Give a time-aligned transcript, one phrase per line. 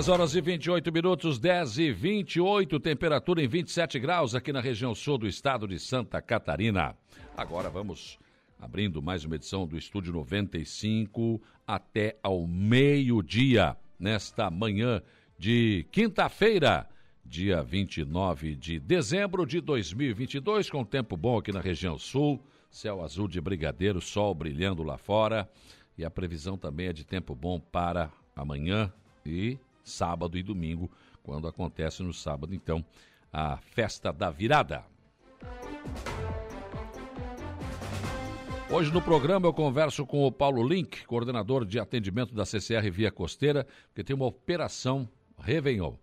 [0.00, 4.94] 10 horas e 28 minutos, 10 e 28, temperatura em 27 graus aqui na região
[4.94, 6.96] sul do estado de Santa Catarina.
[7.36, 8.18] Agora vamos
[8.58, 15.02] abrindo mais uma edição do Estúdio 95 até ao meio-dia, nesta manhã
[15.38, 16.88] de quinta-feira,
[17.22, 23.28] dia 29 de dezembro de 2022, com tempo bom aqui na região sul, céu azul
[23.28, 25.46] de brigadeiro, sol brilhando lá fora
[25.98, 28.90] e a previsão também é de tempo bom para amanhã
[29.26, 30.90] e sábado e domingo,
[31.22, 32.84] quando acontece no sábado, então,
[33.32, 34.84] a festa da virada.
[38.72, 43.10] Hoje no programa eu converso com o Paulo Link, coordenador de atendimento da CCR Via
[43.10, 45.94] Costeira, que tem uma operação Réveillon.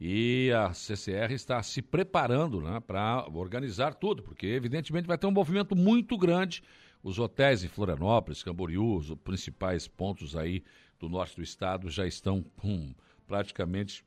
[0.00, 5.32] E a CCR está se preparando né, para organizar tudo, porque evidentemente vai ter um
[5.32, 6.62] movimento muito grande.
[7.02, 10.62] Os hotéis em Florianópolis, Camboriú, os principais pontos aí
[10.98, 12.92] do norte do estado já estão com
[13.28, 14.04] praticamente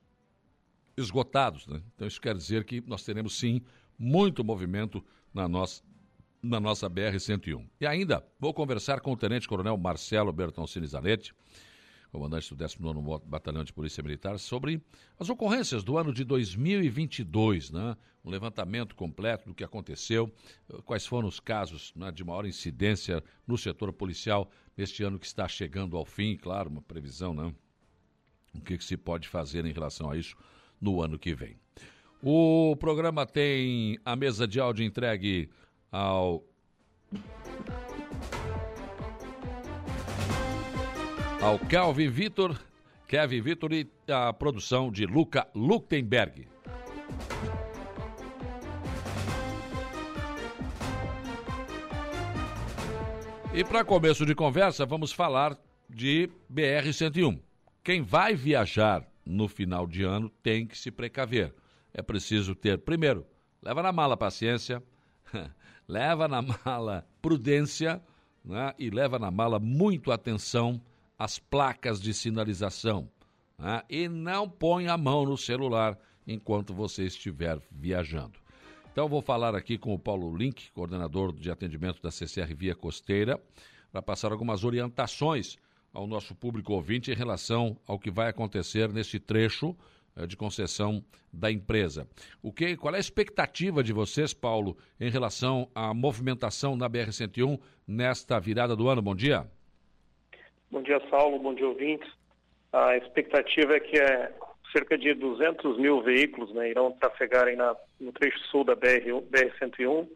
[0.97, 1.67] esgotados.
[1.67, 1.81] Né?
[1.95, 3.61] Então, isso quer dizer que nós teremos sim
[3.97, 5.83] muito movimento na nossa,
[6.41, 7.65] na nossa BR-101.
[7.79, 11.33] E ainda vou conversar com o Tenente Coronel Marcelo Bertoncini Zanetti,
[12.11, 14.81] comandante do 19 Batalhão de Polícia Militar, sobre
[15.17, 17.95] as ocorrências do ano de 2022, né?
[18.23, 20.31] um levantamento completo do que aconteceu,
[20.85, 25.47] quais foram os casos né, de maior incidência no setor policial neste ano que está
[25.47, 27.53] chegando ao fim, claro, uma previsão, né?
[28.53, 30.35] O que, que se pode fazer em relação a isso
[30.79, 31.55] no ano que vem.
[32.21, 35.49] O programa tem a mesa de áudio entregue
[35.91, 36.43] ao.
[41.41, 42.55] Ao Kelvin Vitor,
[43.07, 46.47] Kevin Vitor e a produção de Luca Luktenberg.
[53.53, 55.57] E para começo de conversa, vamos falar
[55.89, 57.50] de BR-101.
[57.83, 61.53] Quem vai viajar no final de ano tem que se precaver.
[61.93, 63.25] É preciso ter, primeiro,
[63.61, 64.83] leva na mala paciência,
[65.87, 68.01] leva na mala prudência
[68.45, 68.73] né?
[68.77, 70.79] e leva na mala muito atenção
[71.17, 73.09] às placas de sinalização.
[73.57, 73.81] Né?
[73.89, 78.39] E não põe a mão no celular enquanto você estiver viajando.
[78.91, 83.41] Então, vou falar aqui com o Paulo Link, coordenador de atendimento da CCR Via Costeira,
[83.91, 85.57] para passar algumas orientações
[85.93, 89.75] ao nosso público ouvinte em relação ao que vai acontecer nesse trecho
[90.15, 92.07] eh, de concessão da empresa.
[92.41, 97.59] O que, qual é a expectativa de vocês, Paulo, em relação à movimentação na BR-101
[97.87, 99.01] nesta virada do ano?
[99.01, 99.45] Bom dia.
[100.69, 101.39] Bom dia, Saulo.
[101.39, 102.09] Bom dia, ouvintes.
[102.71, 104.33] A expectativa é que é,
[104.71, 110.07] cerca de 200 mil veículos né, irão trafegarem na, no trecho sul da BR-101.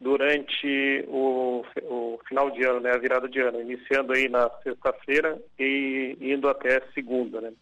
[0.00, 5.36] Durante o, o, final de ano, né, a virada de ano, iniciando aí na sexta-feira
[5.58, 7.52] e indo até segunda, né.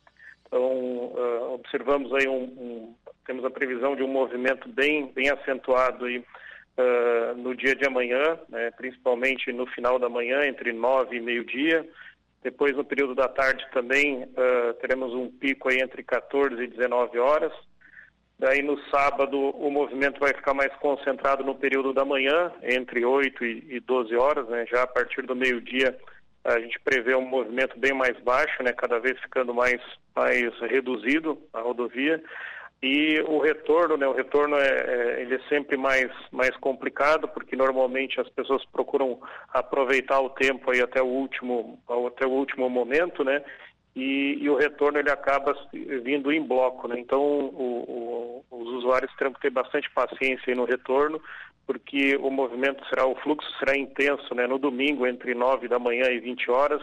[0.47, 2.95] Então, uh, observamos aí um, um,
[3.27, 8.39] temos a previsão de um movimento bem, bem acentuado aí uh, no dia de amanhã,
[8.49, 11.89] né, principalmente no final da manhã, entre nove e meio-dia.
[12.43, 17.19] Depois, no período da tarde também, uh, teremos um pico aí entre 14 e 19
[17.19, 17.53] horas.
[18.39, 23.45] Daí no sábado o movimento vai ficar mais concentrado no período da manhã, entre 8
[23.45, 24.67] e 12 horas, né?
[24.67, 25.97] Já a partir do meio-dia
[26.45, 28.73] a gente prevê um movimento bem mais baixo, né?
[28.73, 29.81] Cada vez ficando mais,
[30.15, 32.23] mais reduzido a rodovia.
[32.83, 34.07] E o retorno, né?
[34.07, 39.19] O retorno é, é, ele é sempre mais, mais complicado, porque normalmente as pessoas procuram
[39.53, 43.43] aproveitar o tempo aí até o último, até o último momento, né?
[43.97, 46.87] E, e, o retorno ele acaba vindo em bloco.
[46.87, 47.01] Né?
[47.01, 51.19] Então, o, o, os usuários terão que ter bastante paciência no retorno,
[51.67, 54.47] porque o movimento será, o fluxo será intenso né?
[54.47, 56.83] no domingo, entre 9 da manhã e 20 horas,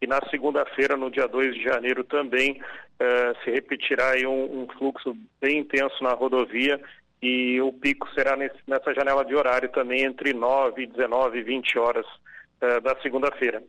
[0.00, 5.16] e na segunda-feira, no dia 2 de janeiro, também uh, se repetirá um, um, fluxo
[5.40, 6.80] bem intenso na rodovia.
[7.20, 11.78] E o pico será nesse, nessa janela de horário também entre 9, 19 e 20
[11.78, 13.62] horas uh, da segunda-feira.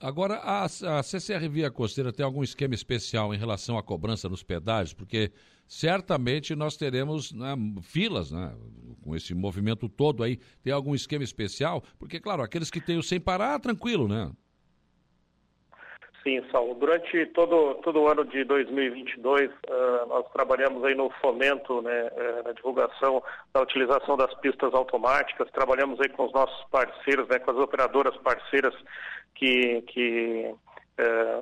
[0.00, 4.42] Agora, a, a CCR Via Costeira tem algum esquema especial em relação à cobrança nos
[4.42, 4.92] pedágios?
[4.92, 5.32] Porque
[5.66, 8.54] certamente nós teremos né, filas, né,
[9.02, 10.38] com esse movimento todo aí.
[10.62, 11.82] Tem algum esquema especial?
[11.98, 14.30] Porque, claro, aqueles que têm o sem parar, tranquilo, né?
[16.24, 16.74] Sim, Saulo.
[16.74, 22.10] Durante todo, todo o ano de 2022, uh, ah, nós trabalhamos aí no fomento, né,
[22.16, 23.22] uh, na divulgação
[23.52, 28.16] da utilização das pistas automáticas, trabalhamos aí com os nossos parceiros, né, com as operadoras
[28.16, 28.74] parceiras
[29.34, 30.54] que, que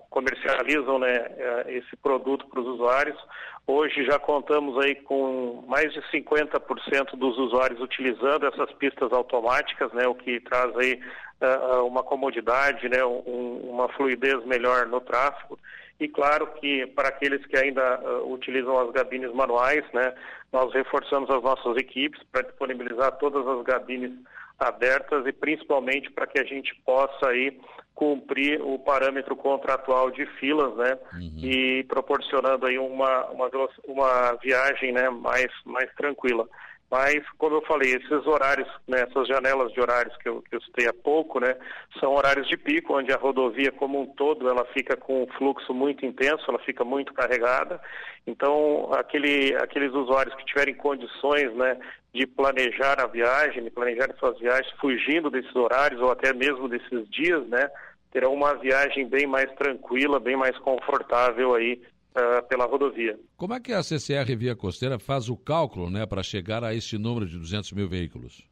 [0.09, 3.19] comercializam né, eh, esse produto para os usuários.
[3.67, 10.07] Hoje já contamos aí com mais de 50% dos usuários utilizando essas pistas automáticas, né,
[10.07, 11.01] o que traz aí
[11.41, 15.59] uh, uma comodidade, né, um, uma fluidez melhor no tráfego.
[16.01, 20.13] E claro que para aqueles que ainda uh, utilizam as gabines manuais, né,
[20.53, 24.13] nós reforçamos as nossas equipes para disponibilizar todas as gabines
[24.69, 27.59] abertas e principalmente para que a gente possa aí
[27.95, 31.39] cumprir o parâmetro contratual de filas, né, uhum.
[31.39, 33.51] e proporcionando aí uma, uma,
[33.87, 36.49] uma viagem, né, mais, mais tranquila.
[36.93, 40.61] Mas, como eu falei, esses horários, né, essas janelas de horários que eu, que eu
[40.61, 41.57] citei há pouco, né,
[41.99, 45.73] são horários de pico, onde a rodovia como um todo ela fica com um fluxo
[45.73, 47.81] muito intenso, ela fica muito carregada.
[48.27, 51.79] Então, aquele, aqueles usuários que tiverem condições né,
[52.13, 57.09] de planejar a viagem, de planejar suas viagens, fugindo desses horários ou até mesmo desses
[57.09, 57.71] dias, né,
[58.11, 61.81] terão uma viagem bem mais tranquila, bem mais confortável aí
[62.17, 63.19] uh, pela rodovia.
[63.37, 66.99] Como é que a CCR Via Costeira faz o cálculo né, para chegar a este
[66.99, 68.47] número de 200 mil veículos?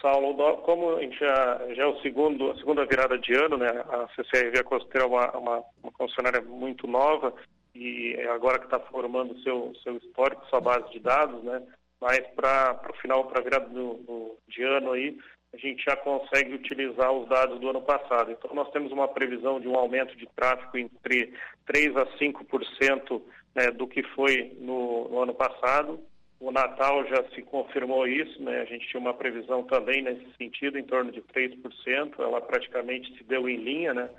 [0.00, 3.68] Saulo, como já, já é o segundo, a segunda virada de ano, né?
[3.68, 7.34] A CCR Via Costeira é uma, uma, uma concessionária muito nova
[7.74, 11.62] e é agora que está formando seu seu histórico, sua base de dados, né?
[12.00, 15.16] Mas para o final, para a virada do, do, de ano aí,
[15.56, 18.30] a gente já consegue utilizar os dados do ano passado.
[18.30, 21.32] Então, nós temos uma previsão de um aumento de tráfego entre
[21.66, 23.22] 3% a 5%
[23.54, 25.98] né, do que foi no, no, ano passado.
[26.38, 28.60] O Natal já se confirmou isso, né?
[28.60, 33.24] a gente tinha uma previsão também nesse sentido, em torno de 3%, ela praticamente se
[33.24, 34.10] deu em linha, né?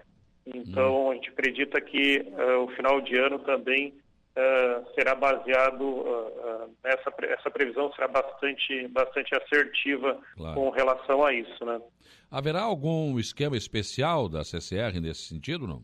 [0.48, 1.12] Então, hum.
[1.12, 3.94] a gente acredita que uh, o final de ano também
[4.94, 10.56] será baseado, uh, essa, essa previsão será bastante, bastante assertiva claro.
[10.56, 11.66] com relação a isso.
[11.66, 11.82] Né?
[12.30, 15.82] Haverá algum esquema especial da CCR nesse sentido, não?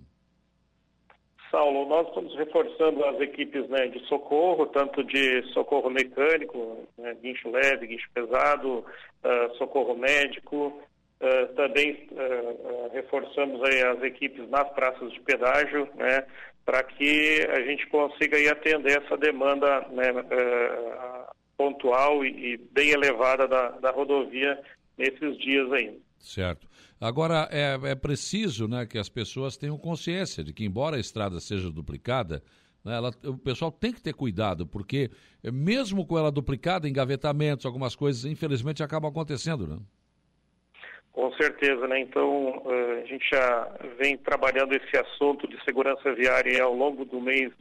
[1.54, 7.52] Saulo, nós estamos reforçando as equipes né, de socorro, tanto de socorro mecânico, né, guincho
[7.52, 10.82] leve, guincho pesado, uh, socorro médico.
[11.22, 16.26] Uh, também uh, reforçamos as equipes nas praças de pedágio, né,
[16.66, 23.48] para que a gente consiga aí atender essa demanda né, uh, pontual e, bem elevada
[23.48, 24.60] da, da rodovia
[24.98, 25.98] nesses dias ainda.
[26.18, 26.68] Certo.
[27.00, 31.40] Agora, é, é preciso né, que as pessoas tenham consciência de que, embora a estrada
[31.40, 32.42] seja duplicada,
[32.84, 35.12] né, ela, o pessoal tem que ter cuidado, porque
[35.44, 39.80] mesmo com ela duplicada, engavetamentos, algumas coisas, infelizmente, acabam acontecendo, né?
[41.14, 42.00] Com certeza, né?
[42.00, 47.22] Então, eh, a gente já vem trabalhando esse assunto de segurança viária ao longo do
[47.22, 47.52] mês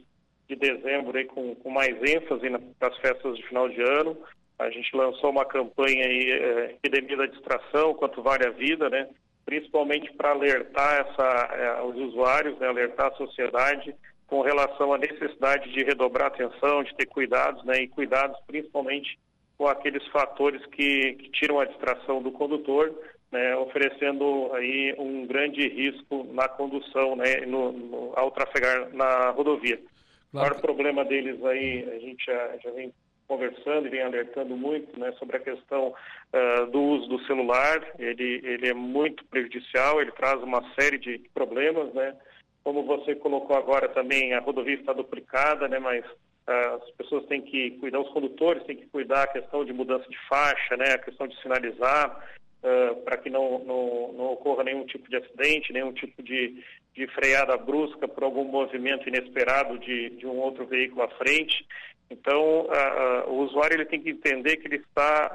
[0.49, 4.17] de dezembro aí, com, com mais ênfase nas festas de final de ano.
[4.57, 9.07] A gente lançou uma campanha aí, eh, Epidemia da Distração, quanto vale a vida, né?
[9.45, 12.67] Principalmente para alertar essa, eh, os usuários, né?
[12.67, 13.95] alertar a sociedade
[14.25, 17.83] com relação à necessidade de redobrar atenção, de ter cuidados, né?
[17.83, 19.19] E cuidados principalmente
[19.59, 22.91] com aqueles fatores que, que tiram a distração do condutor
[23.33, 29.77] né, oferecendo aí um grande risco na condução, né, no, no, ao trafegar na rodovia.
[29.77, 29.87] Claro.
[30.31, 32.93] O maior problema deles aí, a gente já, já vem
[33.27, 37.83] conversando e vem alertando muito né, sobre a questão uh, do uso do celular.
[37.97, 42.15] Ele, ele é muito prejudicial, ele traz uma série de problemas, né?
[42.63, 45.79] Como você colocou agora também, a rodovia está duplicada, né?
[45.79, 49.73] Mas uh, as pessoas têm que cuidar, os condutores têm que cuidar a questão de
[49.73, 50.91] mudança de faixa, né?
[50.93, 52.23] A questão de sinalizar
[52.63, 56.63] uh, para que não, não, não, ocorra nenhum tipo de acidente, nenhum tipo de,
[56.95, 61.65] de freada brusca por algum movimento inesperado de, de um outro veículo à frente.
[62.09, 65.33] Então, uh, o usuário ele tem que entender que ele está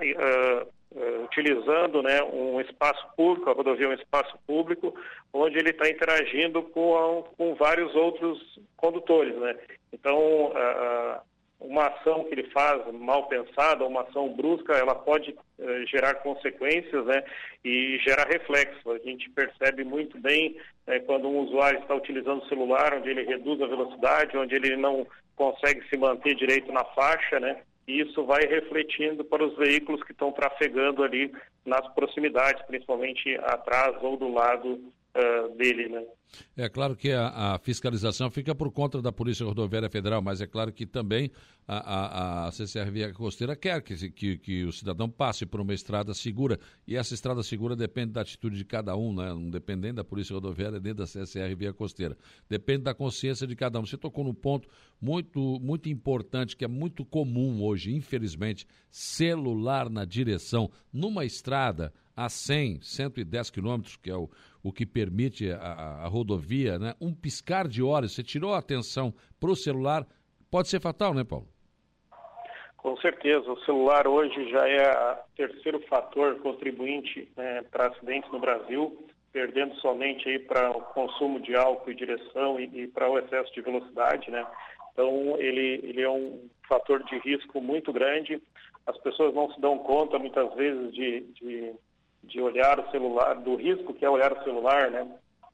[1.25, 4.95] utilizando né, um espaço público, a rodovia é um espaço público,
[5.33, 9.37] onde ele está interagindo com, com vários outros condutores.
[9.37, 9.55] Né?
[9.93, 10.53] Então,
[11.61, 17.05] uma ação que ele faz mal pensada, uma ação brusca, ela pode eh, gerar consequências
[17.05, 17.25] né,
[17.65, 18.91] e gerar reflexo.
[18.91, 23.25] A gente percebe muito bem eh, quando um usuário está utilizando o celular, onde ele
[23.25, 27.61] reduz a velocidade, onde ele não consegue se manter direito na faixa, né?
[27.89, 31.33] E isso vai refletindo para os veículos que estão trafegando ali
[31.65, 36.05] nas proximidades, principalmente atrás ou do lado uh, dele, né?
[36.57, 40.47] É claro que a, a, fiscalização fica por conta da Polícia Rodoviária Federal, mas é
[40.47, 41.31] claro que também
[41.67, 46.13] a, a, a Via Costeira quer que, que, que, o cidadão passe por uma estrada
[46.13, 46.59] segura.
[46.87, 49.29] E essa estrada segura depende da atitude de cada um, né?
[49.29, 52.17] não depende da Polícia Rodoviária nem da CCR Via Costeira.
[52.49, 53.87] Depende da consciência de cada um.
[53.87, 54.69] Você tocou num ponto
[55.01, 62.29] muito, muito importante, que é muito comum hoje, infelizmente, celular na direção, numa estrada a
[62.29, 64.29] 100, 110 quilômetros, que é o,
[64.69, 66.95] o que permite a, a, a, rodovia, né?
[67.01, 70.07] um piscar de olhos, você tirou a atenção para o celular,
[70.51, 71.49] pode ser fatal, né, Paulo?
[72.77, 78.39] Com certeza, o celular hoje já é o terceiro fator contribuinte né, para acidentes no
[78.39, 83.19] Brasil, perdendo somente aí para o consumo de álcool e direção e, e para o
[83.19, 84.47] excesso de velocidade, né?
[84.93, 88.41] Então ele, ele é um fator de risco muito grande.
[88.87, 91.75] As pessoas não se dão conta muitas vezes de, de
[92.23, 95.07] de olhar o celular, do risco que é olhar o celular, né?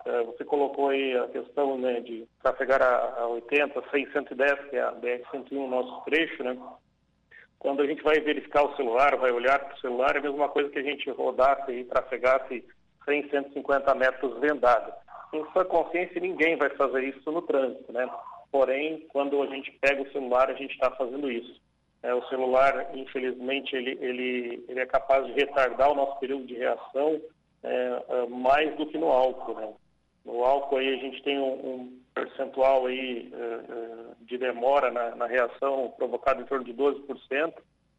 [0.05, 4.77] É, você colocou aí a questão né, de trafegar a, a 80, 100, 110, que
[4.77, 6.59] é a BR-101, nosso trecho, né?
[7.59, 10.49] Quando a gente vai verificar o celular, vai olhar para o celular, é a mesma
[10.51, 12.63] coisa que a gente rodasse e trafegasse
[13.07, 14.93] 100, 150 metros vendado.
[15.33, 18.07] Em sua consciência, ninguém vai fazer isso no trânsito, né?
[18.53, 21.61] Porém, quando a gente pega o celular, a gente está fazendo isso.
[22.05, 26.55] É, o celular, infelizmente, ele, ele, ele é capaz de retardar o nosso período de
[26.55, 27.19] reação
[27.63, 29.55] é, é, mais do que no álcool.
[29.55, 29.73] Né?
[30.23, 35.17] No álcool aí a gente tem um, um percentual aí, é, é, de demora na,
[35.17, 37.55] na, reação provocado em torno de 12%.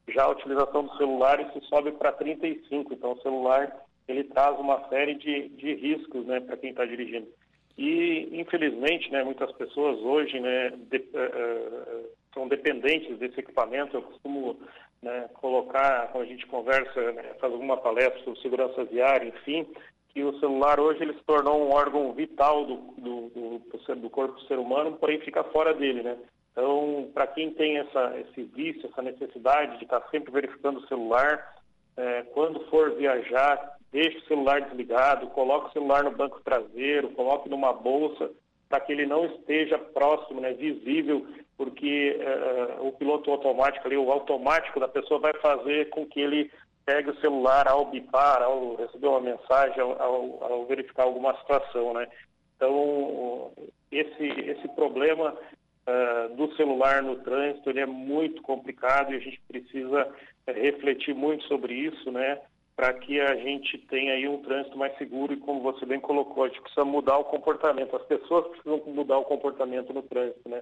[0.09, 2.91] Já a utilização do celular isso sobe para 35%.
[2.91, 3.75] Então o celular
[4.07, 7.27] ele traz uma série de, de riscos né, para quem está dirigindo.
[7.75, 13.97] E, infelizmente, né, muitas pessoas hoje né, de, uh, são dependentes desse equipamento.
[13.97, 14.59] Eu costumo
[15.01, 19.65] né, colocar, quando a gente conversa, né, faz alguma palestra sobre segurança viária, enfim,
[20.09, 24.35] que o celular hoje ele se tornou um órgão vital do, do, do, do corpo
[24.35, 26.17] do ser humano, porém fica fora dele, né?
[26.51, 30.87] Então, para quem tem essa, esse vício, essa necessidade de estar tá sempre verificando o
[30.87, 31.53] celular,
[31.97, 37.49] é, quando for viajar, deixe o celular desligado, coloque o celular no banco traseiro, coloque
[37.49, 38.31] numa bolsa,
[38.69, 41.25] para que ele não esteja próximo, né, visível
[41.57, 46.51] porque uh, o piloto automático ali, o automático da pessoa vai fazer com que ele
[46.85, 51.93] pegue o celular ao bipar, ao receber uma mensagem, ao, ao, ao verificar alguma situação,
[51.93, 52.07] né?
[52.55, 53.51] Então,
[53.91, 59.41] esse, esse problema uh, do celular no trânsito, ele é muito complicado e a gente
[59.47, 62.39] precisa uh, refletir muito sobre isso, né?
[62.75, 66.43] Para que a gente tenha aí um trânsito mais seguro e como você bem colocou,
[66.43, 67.95] a gente precisa mudar o comportamento.
[67.95, 70.61] As pessoas precisam mudar o comportamento no trânsito, né?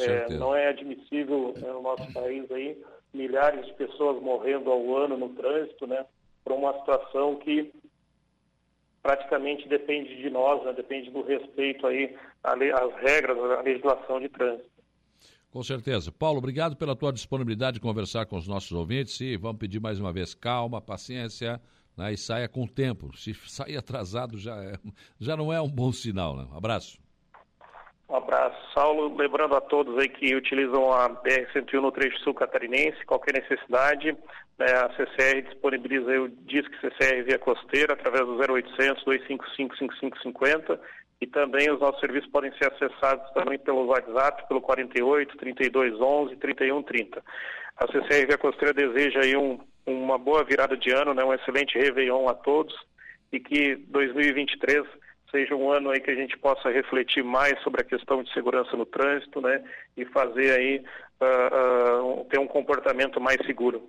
[0.00, 2.76] É, não é admissível né, no nosso país aí
[3.14, 6.04] milhares de pessoas morrendo ao ano no trânsito, né?
[6.44, 7.72] Por uma situação que
[9.02, 14.70] praticamente depende de nós, né, depende do respeito aí às regras, à legislação de trânsito.
[15.52, 16.10] Com certeza.
[16.10, 20.00] Paulo, obrigado pela tua disponibilidade de conversar com os nossos ouvintes e vamos pedir mais
[20.00, 21.60] uma vez calma, paciência
[21.94, 23.14] né, e saia com tempo.
[23.14, 24.78] Se sair atrasado já, é,
[25.20, 26.34] já não é um bom sinal.
[26.34, 26.46] Né?
[26.50, 26.98] Um abraço.
[28.08, 28.56] Um abraço.
[28.72, 34.16] Saulo, lembrando a todos aí que utilizam a BR-101 no trecho sul catarinense, qualquer necessidade,
[34.58, 40.80] né, a CCR disponibiliza o Disque CCR via costeira através do 0800 255 5550
[41.22, 46.34] e também os nossos serviços podem ser acessados também pelo WhatsApp, pelo 48 32 11
[46.34, 47.22] 31 30.
[47.76, 51.78] A CCR Via Costeira deseja aí um, uma boa virada de ano, né, um excelente
[51.78, 52.74] Réveillon a todos
[53.30, 54.82] e que 2023
[55.30, 58.76] seja um ano aí que a gente possa refletir mais sobre a questão de segurança
[58.76, 59.62] no trânsito, né,
[59.96, 60.84] e fazer aí
[61.20, 63.88] uh, uh, ter um comportamento mais seguro.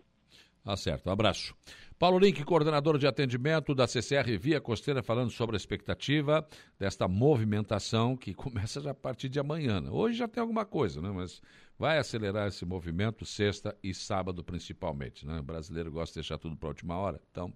[0.64, 1.54] Tá certo, um abraço.
[2.00, 6.46] Paulo Link, coordenador de atendimento da CCR Via Costeira, falando sobre a expectativa
[6.80, 9.82] desta movimentação que começa já a partir de amanhã.
[9.82, 9.90] Né?
[9.92, 11.12] Hoje já tem alguma coisa, né?
[11.14, 11.42] mas
[11.78, 15.26] vai acelerar esse movimento sexta e sábado principalmente.
[15.26, 15.40] Né?
[15.40, 17.54] O brasileiro gosta de deixar tudo para a última hora, então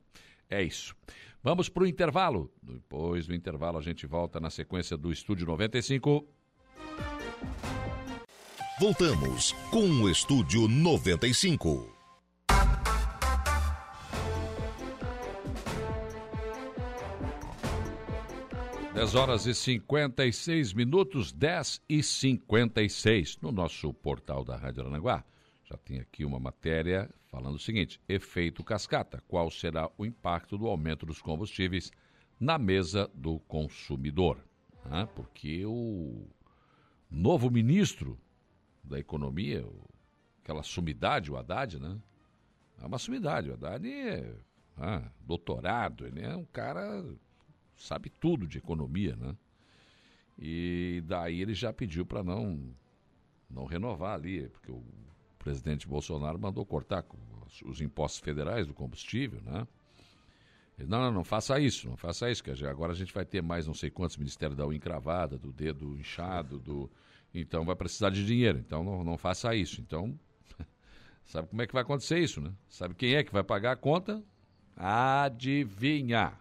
[0.50, 0.94] é isso.
[1.42, 2.52] Vamos para o intervalo.
[2.62, 6.28] Depois do intervalo a gente volta na sequência do Estúdio 95.
[8.80, 11.97] Voltamos com o Estúdio 95.
[18.98, 23.38] 10 horas e 56 minutos, 10 e 56.
[23.44, 25.24] No nosso portal da Rádio Aranaguá,
[25.64, 29.24] já tem aqui uma matéria falando o seguinte: efeito cascata.
[29.28, 31.92] Qual será o impacto do aumento dos combustíveis
[32.40, 34.44] na mesa do consumidor?
[34.84, 36.28] Ah, porque o
[37.08, 38.20] novo ministro
[38.84, 39.64] da Economia,
[40.42, 42.00] aquela sumidade, o Haddad, né?
[42.82, 43.52] É uma sumidade.
[43.52, 44.34] O Haddad é
[44.76, 47.06] ah, doutorado, ele é um cara
[47.78, 49.36] sabe tudo de economia, né?
[50.38, 52.60] E daí ele já pediu para não,
[53.50, 54.84] não renovar ali, porque o
[55.40, 57.04] presidente Bolsonaro mandou cortar
[57.66, 59.68] os impostos federais do combustível, né?
[60.78, 63.42] Ele, não, não, não faça isso, não faça isso, que agora a gente vai ter
[63.42, 66.90] mais não sei quantos ministérios da unha encravada, do dedo inchado, do...
[67.34, 69.82] Então vai precisar de dinheiro, então não, não faça isso.
[69.82, 70.18] Então,
[71.26, 72.54] sabe como é que vai acontecer isso, né?
[72.70, 74.24] Sabe quem é que vai pagar a conta?
[74.76, 76.34] Adivinha.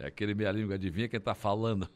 [0.00, 1.86] É aquele meia língua, adivinha quem está falando.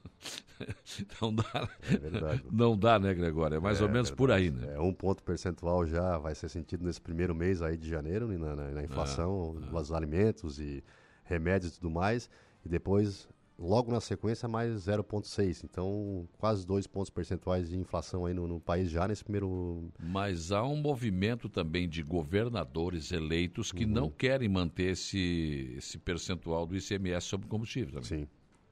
[1.20, 3.56] Não dá, é não dá, né, Gregório?
[3.56, 4.74] É mais é, ou menos por aí, né?
[4.74, 8.38] É, um ponto percentual já vai ser sentido nesse primeiro mês aí de janeiro, né,
[8.38, 10.84] na, na, na inflação é, dos alimentos e
[11.24, 12.30] remédios e tudo mais.
[12.64, 15.64] E depois logo na sequência mais 0,6.
[15.64, 19.90] Então, quase dois pontos percentuais de inflação aí no, no, país já nesse primeiro.
[19.98, 23.90] Mas há um movimento também de governadores eleitos que uhum.
[23.90, 28.00] não querem manter esse, esse percentual do ICMS sobre combustível.
[28.00, 28.20] Também.
[28.20, 28.28] Sim.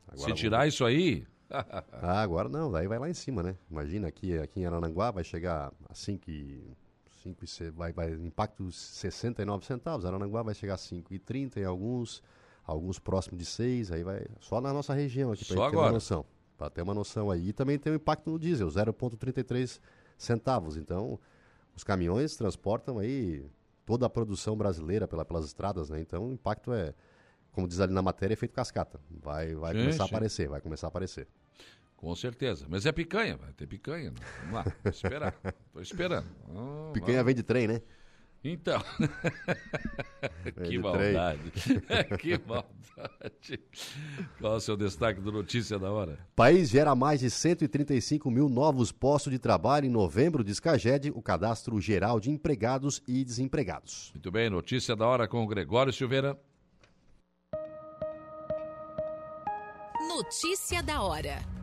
[0.09, 0.75] Agora Se tirar vamos...
[0.75, 1.27] isso aí.
[1.51, 3.57] ah, agora não, daí vai lá em cima, né?
[3.71, 6.62] Imagina aqui, aqui em Arananguá vai chegar a 5 e.
[7.23, 12.21] 5 e vai, vai impacto 69 centavos, Arananguá vai chegar a 5,30 em alguns,
[12.64, 16.25] alguns próximos de 6, aí vai só na nossa região aqui, para ter uma noção.
[16.57, 17.49] Para ter uma noção aí.
[17.49, 19.81] E também tem o impacto no diesel, 0,33
[20.16, 20.76] centavos.
[20.76, 21.19] Então,
[21.75, 23.45] os caminhões transportam aí
[23.85, 26.00] toda a produção brasileira pela, pelas estradas, né?
[26.00, 26.95] Então, o impacto é,
[27.50, 29.00] como diz ali na matéria, é feito cascata.
[29.11, 31.26] Vai, vai começar a aparecer, vai começar a aparecer.
[31.97, 32.66] Com certeza.
[32.69, 34.11] Mas é picanha, vai ter picanha.
[34.11, 34.16] Né?
[34.40, 35.35] Vamos lá, vou esperar.
[35.66, 36.26] Estou esperando.
[36.92, 37.26] Picanha vamos.
[37.26, 37.81] vem de trem, né?
[38.44, 38.82] Então,
[40.66, 41.52] que maldade,
[42.18, 43.61] que maldade.
[44.40, 46.18] Qual é o seu destaque do Notícia da Hora?
[46.34, 51.22] País gera mais de 135 mil novos postos de trabalho em novembro, diz Caged, o
[51.22, 54.11] cadastro geral de empregados e desempregados.
[54.12, 56.37] Muito bem, Notícia da Hora com o Gregório Silveira.
[60.08, 61.62] Notícia da Hora.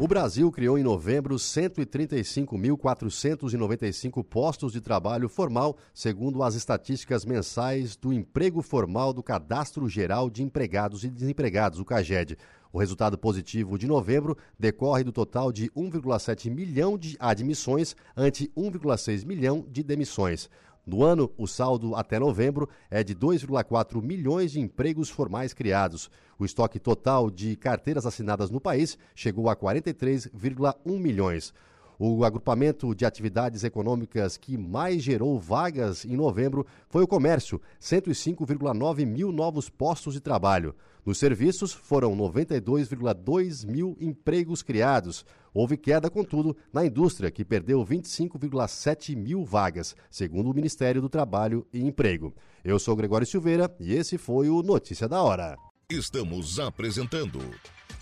[0.00, 8.12] O Brasil criou em novembro 135.495 postos de trabalho formal, segundo as estatísticas mensais do
[8.12, 12.38] Emprego Formal do Cadastro Geral de Empregados e Desempregados, o CAGED.
[12.72, 19.26] O resultado positivo de novembro decorre do total de 1,7 milhão de admissões ante 1,6
[19.26, 20.48] milhão de demissões.
[20.88, 26.10] No ano, o saldo até novembro é de 2,4 milhões de empregos formais criados.
[26.38, 31.52] O estoque total de carteiras assinadas no país chegou a 43,1 milhões.
[31.98, 39.04] O agrupamento de atividades econômicas que mais gerou vagas em novembro foi o comércio, 105,9
[39.04, 40.76] mil novos postos de trabalho.
[41.04, 45.24] Nos serviços, foram 92,2 mil empregos criados.
[45.52, 51.66] Houve queda, contudo, na indústria, que perdeu 25,7 mil vagas, segundo o Ministério do Trabalho
[51.72, 52.32] e Emprego.
[52.62, 55.56] Eu sou Gregório Silveira e esse foi o Notícia da Hora.
[55.90, 57.40] Estamos apresentando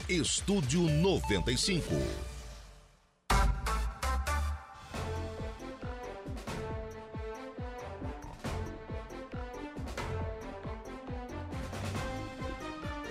[0.06, 2.36] Estúdio 95.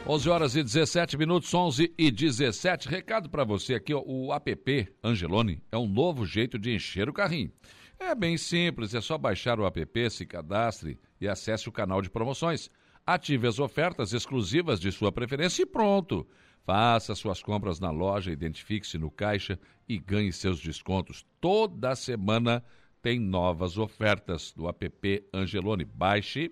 [0.07, 2.87] 11 horas e 17 minutos, 11 e 17.
[2.87, 7.13] Recado para você aqui, ó, o app Angelone é um novo jeito de encher o
[7.13, 7.51] carrinho.
[7.99, 12.11] É bem simples, é só baixar o app, se cadastre e acesse o canal de
[12.11, 12.69] promoções.
[13.03, 16.27] Ative as ofertas exclusivas de sua preferência e pronto.
[16.63, 21.25] Faça suas compras na loja, identifique-se no caixa e ganhe seus descontos.
[21.41, 22.63] Toda semana
[23.01, 25.83] tem novas ofertas do app Angelone.
[25.83, 26.51] Baixe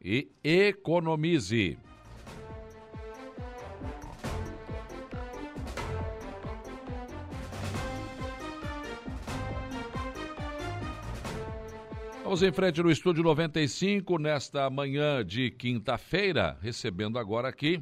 [0.00, 1.78] e economize.
[12.34, 17.80] Vamos em frente no estúdio 95, nesta manhã de quinta-feira, recebendo agora aqui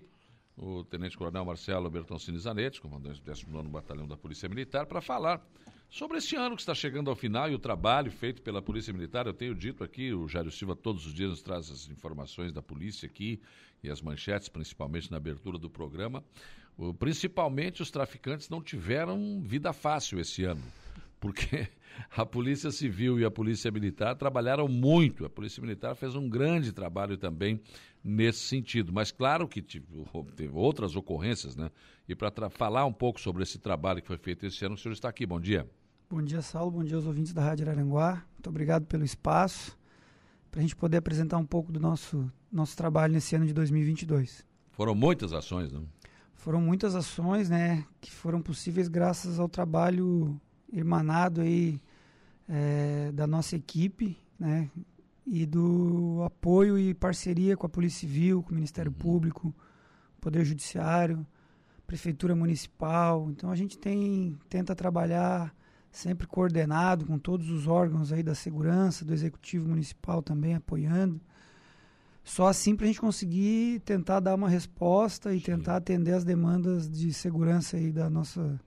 [0.54, 5.42] o Tenente Coronel Marcelo Bertoncini Zanetti, comandante do 19 Batalhão da Polícia Militar, para falar
[5.88, 9.26] sobre esse ano que está chegando ao final e o trabalho feito pela Polícia Militar.
[9.26, 12.60] Eu tenho dito aqui, o Jairo Silva todos os dias nos traz as informações da
[12.60, 13.40] polícia aqui
[13.82, 16.22] e as manchetes, principalmente na abertura do programa.
[16.98, 20.62] Principalmente os traficantes não tiveram vida fácil esse ano
[21.22, 21.68] porque
[22.16, 25.24] a Polícia Civil e a Polícia Militar trabalharam muito.
[25.24, 27.60] A Polícia Militar fez um grande trabalho também
[28.02, 28.92] nesse sentido.
[28.92, 31.70] Mas claro que teve outras ocorrências, né?
[32.08, 34.92] E para falar um pouco sobre esse trabalho que foi feito esse ano, o senhor
[34.92, 35.24] está aqui.
[35.24, 35.68] Bom dia.
[36.10, 36.70] Bom dia, Saulo.
[36.70, 38.24] Bom dia aos ouvintes da Rádio Araranguá.
[38.34, 39.78] Muito obrigado pelo espaço
[40.52, 44.44] para a gente poder apresentar um pouco do nosso, nosso trabalho nesse ano de 2022.
[44.70, 45.88] Foram muitas ações, não?
[46.34, 50.38] Foram muitas ações, né, que foram possíveis graças ao trabalho
[50.72, 51.80] irmanado aí
[52.48, 54.70] é, da nossa equipe, né?
[55.26, 58.98] e do apoio e parceria com a Polícia Civil, com o Ministério uhum.
[58.98, 59.54] Público,
[60.20, 61.26] Poder Judiciário,
[61.86, 63.30] Prefeitura Municipal.
[63.30, 65.54] Então a gente tem tenta trabalhar
[65.90, 71.20] sempre coordenado com todos os órgãos aí da segurança, do Executivo Municipal também apoiando.
[72.24, 75.46] Só assim para a gente conseguir tentar dar uma resposta e Sim.
[75.46, 78.60] tentar atender as demandas de segurança aí da nossa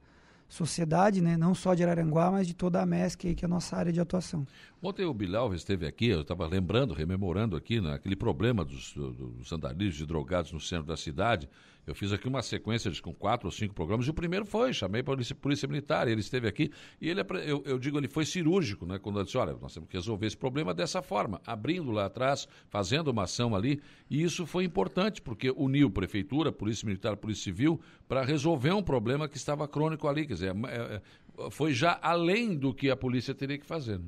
[0.47, 1.37] sociedade, né?
[1.37, 3.91] não só de Araranguá, mas de toda a MESC, aí, que é a nossa área
[3.91, 4.45] de atuação.
[4.81, 9.51] Ontem o Bilal esteve aqui, eu estava lembrando, rememorando aqui, né, aquele problema dos, dos
[9.51, 11.49] andarilhos de drogados no centro da cidade.
[11.85, 14.73] Eu fiz aqui uma sequência de, com quatro ou cinco programas, e o primeiro foi,
[14.73, 18.07] chamei para a polícia, polícia, Militar, ele esteve aqui, e ele, eu, eu, digo, ele
[18.07, 21.41] foi cirúrgico, né, quando ele disse, olha, nós temos que resolver esse problema dessa forma,
[21.45, 26.85] abrindo lá atrás, fazendo uma ação ali, e isso foi importante, porque uniu Prefeitura, Polícia
[26.85, 31.01] Militar, Polícia Civil, para resolver um problema que estava crônico ali, quer dizer, é,
[31.37, 33.99] é, foi já além do que a polícia teria que fazer.
[33.99, 34.05] Né?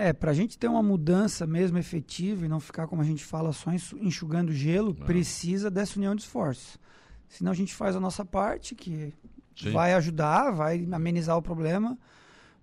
[0.00, 3.24] É, para a gente ter uma mudança mesmo efetiva e não ficar, como a gente
[3.24, 5.06] fala, só enxugando gelo, não.
[5.06, 6.78] precisa dessa união de esforços.
[7.28, 9.12] Senão a gente faz a nossa parte, que
[9.56, 9.70] Sim.
[9.72, 11.98] vai ajudar, vai amenizar o problema,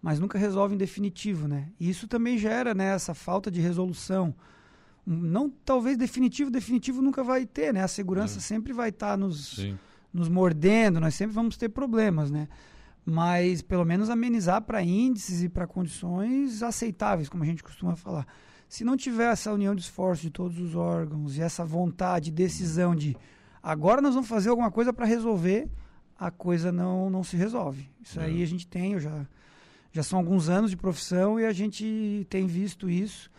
[0.02, 1.70] mas nunca resolve em definitivo, né?
[1.80, 4.34] E isso também gera né, essa falta de resolução.
[5.06, 7.84] Não, talvez definitivo, definitivo nunca vai ter, né?
[7.84, 8.42] A segurança é.
[8.42, 9.60] sempre vai estar tá nos,
[10.14, 12.48] nos mordendo, nós sempre vamos ter problemas, né?
[13.06, 18.26] mas pelo menos amenizar para índices e para condições aceitáveis, como a gente costuma falar.
[18.68, 22.96] Se não tiver essa união de esforço de todos os órgãos e essa vontade, decisão
[22.96, 23.16] de
[23.66, 25.68] agora nós vamos fazer alguma coisa para resolver,
[26.18, 27.90] a coisa não, não se resolve.
[28.00, 28.26] Isso é.
[28.26, 29.26] aí a gente tem, eu já,
[29.92, 33.30] já são alguns anos de profissão e a gente tem visto isso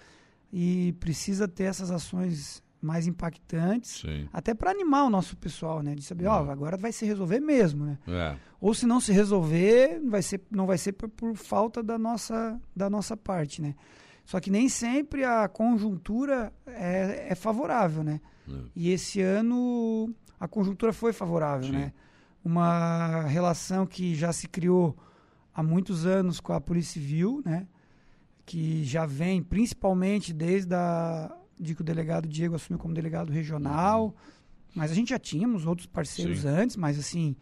[0.53, 4.29] e precisa ter essas ações mais impactantes, Sim.
[4.33, 5.95] até para animar o nosso pessoal, né?
[5.95, 7.99] De saber, ó, oh, agora vai se resolver mesmo, né?
[8.07, 8.37] É.
[8.61, 12.61] Ou se não se resolver, vai ser, não vai ser por, por, falta da nossa,
[12.75, 13.75] da nossa parte, né?
[14.25, 18.21] Só que nem sempre a conjuntura é, é favorável, né?
[18.75, 21.73] E esse ano a conjuntura foi favorável, Sim.
[21.73, 21.93] né?
[22.45, 24.97] Uma relação que já se criou
[25.55, 27.67] há muitos anos com a Polícia Civil, né?
[28.45, 34.15] Que já vem principalmente desde a de que o delegado Diego assumiu como delegado regional.
[34.75, 36.49] Mas a gente já tínhamos outros parceiros Sim.
[36.49, 37.35] antes, mas assim,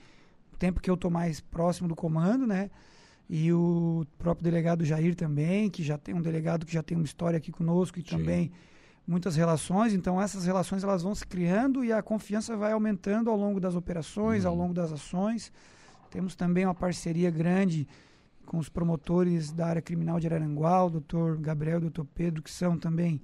[0.52, 2.70] o tempo que eu tô mais próximo do comando, né?
[3.28, 7.04] E o próprio delegado Jair também, que já tem um delegado que já tem uma
[7.04, 8.08] história aqui conosco e Sim.
[8.18, 8.52] também
[9.06, 9.92] muitas relações.
[9.92, 13.74] Então essas relações elas vão se criando e a confiança vai aumentando ao longo das
[13.74, 14.50] operações, uhum.
[14.50, 15.52] ao longo das ações.
[16.10, 17.86] Temos também uma parceria grande
[18.46, 22.42] com os promotores da área criminal de Araranguá, o doutor Gabriel e o doutor Pedro,
[22.42, 23.20] que são também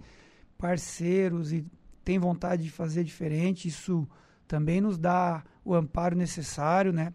[0.56, 1.64] parceiros e
[2.04, 4.08] tem vontade de fazer diferente, isso
[4.48, 7.12] também nos dá o amparo necessário, né?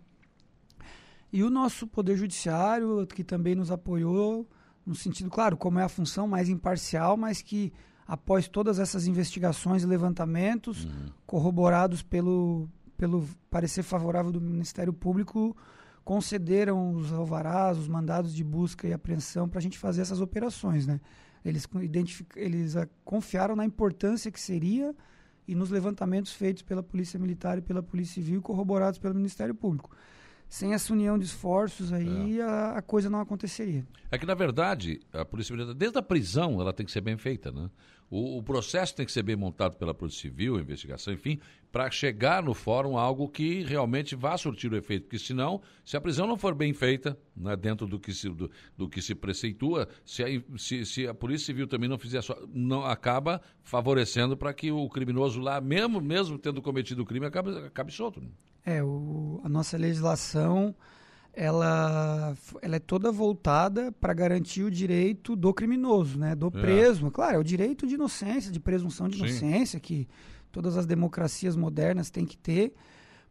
[1.33, 4.47] E o nosso Poder Judiciário, que também nos apoiou,
[4.85, 7.73] no sentido, claro, como é a função mais imparcial, mas que
[8.07, 11.09] após todas essas investigações e levantamentos, uhum.
[11.25, 15.55] corroborados pelo, pelo parecer favorável do Ministério Público,
[16.03, 20.85] concederam os alvarás, os mandados de busca e apreensão para a gente fazer essas operações,
[20.85, 21.01] né?
[21.43, 21.67] Eles,
[22.35, 24.95] eles uh, confiaram na importância que seria
[25.47, 29.95] e nos levantamentos feitos pela Polícia Militar e pela Polícia Civil, corroborados pelo Ministério Público.
[30.55, 32.41] Sem essa união de esforços aí, é.
[32.41, 33.85] a, a, coisa não aconteceria.
[34.09, 37.17] É que, na verdade, a Polícia Militar, desde a prisão, ela tem que ser bem
[37.17, 37.69] feita, né?
[38.09, 41.41] O, o, processo tem que ser bem montado pela Polícia Civil, investigação, enfim,
[41.73, 45.03] para chegar no fórum algo que realmente vá surtir o efeito.
[45.03, 48.49] Porque senão, se a prisão não for bem feita, né, dentro do que se, do,
[48.77, 52.33] do que se preceitua, se a, se, se a Polícia Civil também não fizer só,
[52.47, 57.57] não acaba favorecendo para que o criminoso lá, mesmo, mesmo tendo cometido o crime, acabe,
[57.57, 58.21] acabe solto.
[58.21, 58.29] Né?
[58.65, 60.75] É, o, a nossa legislação
[61.35, 66.33] ela, ela é toda voltada para garantir o direito do criminoso, né?
[66.33, 66.49] do é.
[66.49, 67.11] preso.
[67.11, 69.25] Claro, é o direito de inocência, de presunção de Sim.
[69.25, 70.07] inocência, que
[70.51, 72.73] todas as democracias modernas têm que ter.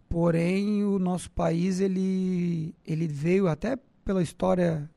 [0.09, 4.89] Porém, o nosso país ele, ele veio até pela história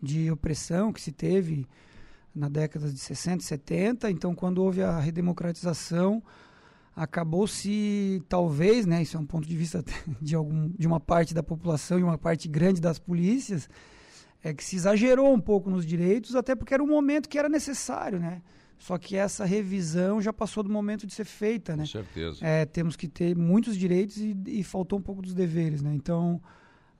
[0.00, 1.66] de opressão que se teve
[2.34, 4.10] na década de 60 e 70.
[4.10, 6.22] Então, quando houve a redemocratização,
[6.94, 9.84] acabou-se talvez, né, isso é um ponto de vista
[10.20, 13.68] de algum de uma parte da população e uma parte grande das polícias,
[14.42, 17.48] é que se exagerou um pouco nos direitos, até porque era um momento que era
[17.48, 18.42] necessário, né?
[18.76, 21.84] Só que essa revisão já passou do momento de ser feita, né?
[21.84, 22.44] Com certeza.
[22.44, 25.94] É, temos que ter muitos direitos e, e faltou um pouco dos deveres, né?
[25.94, 26.42] Então,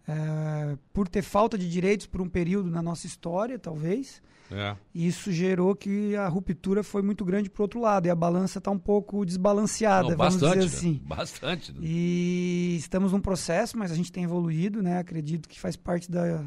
[0.07, 4.77] é, por ter falta de direitos por um período na nossa história, talvez, é.
[4.95, 8.71] Isso gerou que a ruptura foi muito grande para outro lado e a balança está
[8.71, 10.93] um pouco desbalanceada, Não, vamos bastante, dizer assim.
[10.93, 11.01] Né?
[11.05, 11.73] Bastante.
[11.73, 11.79] Né?
[11.83, 14.99] E estamos num processo, mas a gente tem evoluído, né?
[14.99, 16.45] Acredito que faz parte da,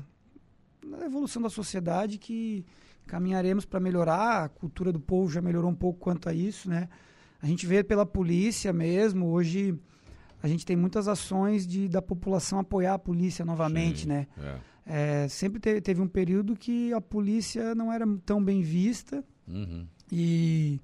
[0.86, 2.64] da evolução da sociedade que
[3.08, 4.44] caminharemos para melhorar.
[4.44, 6.88] A cultura do povo já melhorou um pouco quanto a isso, né?
[7.42, 9.28] A gente vê pela polícia mesmo.
[9.32, 9.78] Hoje
[10.46, 14.28] a gente tem muitas ações de da população apoiar a polícia novamente, Sim, né?
[14.38, 14.60] É.
[14.88, 19.88] É, sempre te, teve um período que a polícia não era tão bem vista uhum.
[20.12, 20.80] e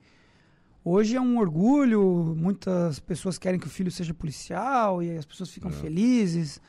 [0.83, 2.35] hoje é um orgulho.
[2.35, 5.73] Muitas pessoas querem que o filho seja policial e as pessoas ficam é.
[5.73, 6.59] felizes.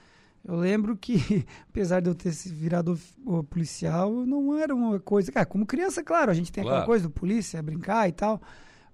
[0.44, 1.16] Eu lembro que,
[1.70, 3.00] apesar de eu ter virado
[3.48, 5.33] policial, não era uma coisa.
[5.33, 6.76] Cara, como criança, claro, a gente tem claro.
[6.76, 8.42] aquela coisa do polícia, brincar e tal.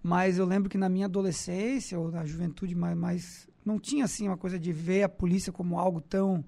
[0.00, 3.47] Mas eu lembro que na minha adolescência, ou na juventude mais, mais.
[3.68, 6.44] Não tinha assim uma coisa de ver a polícia como algo tão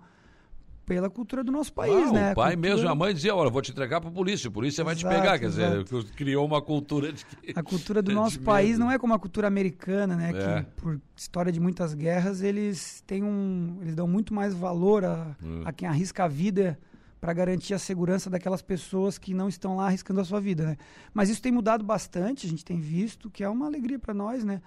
[0.87, 2.33] pela cultura do nosso país, ah, né?
[2.33, 2.75] O pai cultura...
[2.75, 5.05] mesmo, a mãe dizia, olha, vou te entregar para a polícia, a polícia vai te
[5.05, 5.85] pegar, quer exato.
[5.85, 7.25] dizer, criou uma cultura de.
[7.55, 10.33] A cultura do nosso país não é como a cultura americana, né?
[10.35, 10.63] É.
[10.63, 13.79] Que por história de muitas guerras, eles têm um...
[13.83, 15.63] Eles dão muito mais valor a, hum.
[15.65, 16.77] a quem arrisca a vida
[17.21, 20.77] para garantir a segurança daquelas pessoas que não estão lá arriscando a sua vida, né?
[21.15, 24.43] Mas isso tem mudado bastante, a gente tem visto, que é uma alegria para nós,
[24.43, 24.61] né?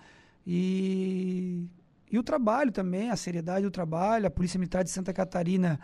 [0.46, 1.68] E...
[2.14, 5.80] E o trabalho também, a seriedade do trabalho, a Polícia Militar de Santa Catarina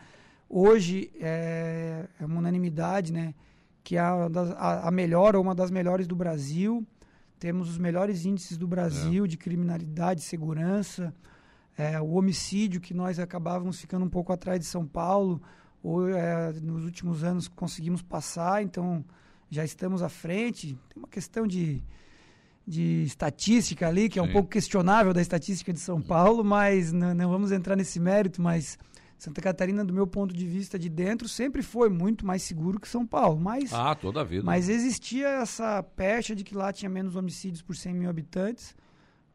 [0.52, 3.36] Hoje é, é uma unanimidade, né?
[3.84, 6.84] Que é a, a, a, melhor ou uma das melhores do Brasil.
[7.38, 9.28] Temos os melhores índices do Brasil é.
[9.28, 11.13] de criminalidade, segurança.
[11.78, 15.39] É, o homicídio, que nós acabávamos ficando um pouco atrás de São Paulo,
[15.84, 19.06] ou, é, nos últimos anos conseguimos passar, então
[19.52, 20.76] já estamos à frente.
[20.89, 21.84] Tem uma questão de,
[22.70, 24.30] de estatística ali, que é Sim.
[24.30, 28.40] um pouco questionável da estatística de São Paulo, mas não, não vamos entrar nesse mérito,
[28.44, 28.78] mas
[29.18, 32.88] Santa Catarina, do meu ponto de vista de dentro, sempre foi muito mais seguro que
[32.88, 33.40] São Paulo.
[33.40, 34.44] Mas, ah, toda a vida.
[34.44, 38.76] Mas existia essa pecha de que lá tinha menos homicídios por 100 mil habitantes.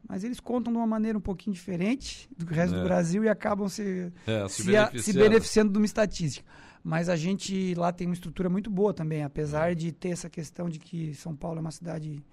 [0.07, 2.77] Mas eles contam de uma maneira um pouquinho diferente do resto é.
[2.77, 4.97] do Brasil e acabam se, é, se, se, beneficiando.
[4.97, 5.71] A, se, beneficiando.
[5.73, 6.45] de uma estatística.
[6.81, 9.75] Mas a gente lá tem uma estrutura muito boa também, apesar é.
[9.75, 12.23] de ter essa questão de que São Paulo é uma cidade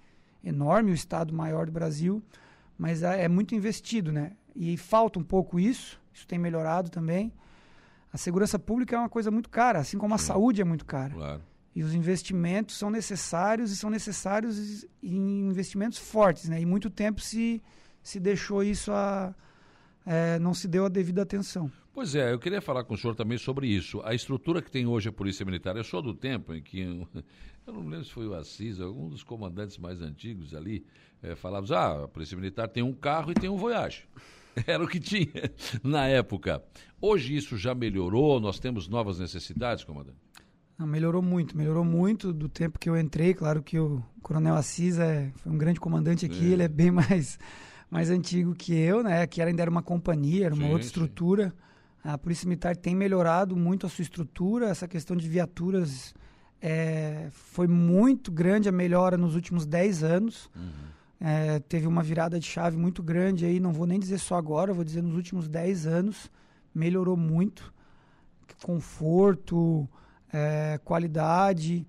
[0.43, 2.21] enorme, o estado maior do Brasil,
[2.77, 4.33] mas é, é muito investido, né?
[4.55, 7.31] E falta um pouco isso, isso tem melhorado também.
[8.11, 11.13] A segurança pública é uma coisa muito cara, assim como a saúde é muito cara.
[11.13, 11.41] Claro.
[11.75, 16.61] E os investimentos são necessários e são necessários em investimentos fortes, né?
[16.61, 17.61] E muito tempo se,
[18.03, 19.33] se deixou isso a.
[20.05, 21.71] É, não se deu a devida atenção.
[21.93, 24.01] Pois é, eu queria falar com o senhor também sobre isso.
[24.03, 27.07] A estrutura que tem hoje a Polícia Militar, eu sou do tempo em que,
[27.65, 30.85] eu não lembro se foi o Assis, algum dos comandantes mais antigos ali,
[31.21, 34.05] é, falava, ah, a Polícia Militar tem um carro e tem um Voyage.
[34.67, 35.51] Era o que tinha
[35.83, 36.63] na época.
[37.01, 38.39] Hoje isso já melhorou?
[38.39, 40.17] Nós temos novas necessidades, comandante?
[40.77, 43.33] Não, melhorou muito, melhorou muito do tempo que eu entrei.
[43.33, 46.53] Claro que o Coronel Assis é, foi um grande comandante aqui, é.
[46.53, 47.39] ele é bem mais,
[47.89, 49.25] mais antigo que eu, né?
[49.25, 51.49] Que ainda era uma companhia, era uma sim, outra estrutura.
[51.49, 52.09] Sim.
[52.09, 56.13] A Polícia Militar tem melhorado muito a sua estrutura, essa questão de viaturas
[56.65, 60.49] é, foi muito grande a melhora nos últimos 10 anos.
[60.55, 60.71] Uhum.
[61.19, 64.73] É, teve uma virada de chave muito grande aí, não vou nem dizer só agora,
[64.73, 66.31] vou dizer nos últimos 10 anos,
[66.73, 67.73] melhorou muito.
[68.61, 69.89] Conforto,
[70.31, 71.85] é, qualidade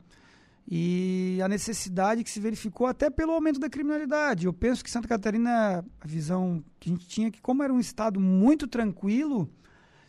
[0.69, 4.47] e a necessidade que se verificou até pelo aumento da criminalidade.
[4.47, 7.79] Eu penso que Santa Catarina, a visão que a gente tinha, que como era um
[7.79, 9.49] estado muito tranquilo,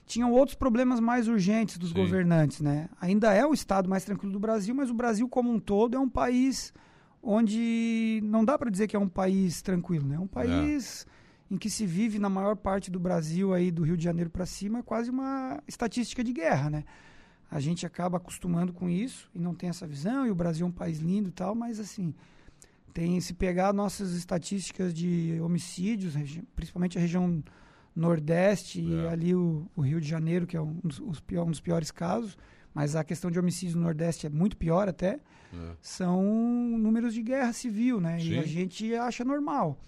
[0.06, 1.96] tinham outros problemas mais urgentes dos Sim.
[1.96, 2.90] governantes, né?
[3.02, 6.00] Ainda é o estado mais tranquilo do Brasil, mas o Brasil como um todo é
[6.00, 6.74] um país
[7.22, 10.16] onde não dá para dizer que é um país tranquilo, né?
[10.16, 11.08] É um país
[11.50, 11.54] é.
[11.54, 14.46] em que se vive na maior parte do Brasil aí do Rio de Janeiro para
[14.46, 16.84] cima quase uma estatística de guerra, né?
[17.50, 20.70] A gente acaba acostumando com isso e não tem essa visão e o Brasil é
[20.70, 22.14] um país lindo e tal, mas assim
[22.94, 26.14] tem se pegar nossas estatísticas de homicídios,
[26.56, 27.44] principalmente a região
[27.96, 28.84] Nordeste é.
[28.84, 32.38] e ali o, o, Rio de Janeiro, que é um dos, um dos piores casos,
[32.74, 35.20] mas a questão de homicídios no Nordeste é muito pior até
[35.54, 35.76] é.
[35.82, 36.22] são
[36.78, 38.20] números de guerra civil, né?
[38.20, 38.32] Sim.
[38.32, 39.80] E a gente acha normal.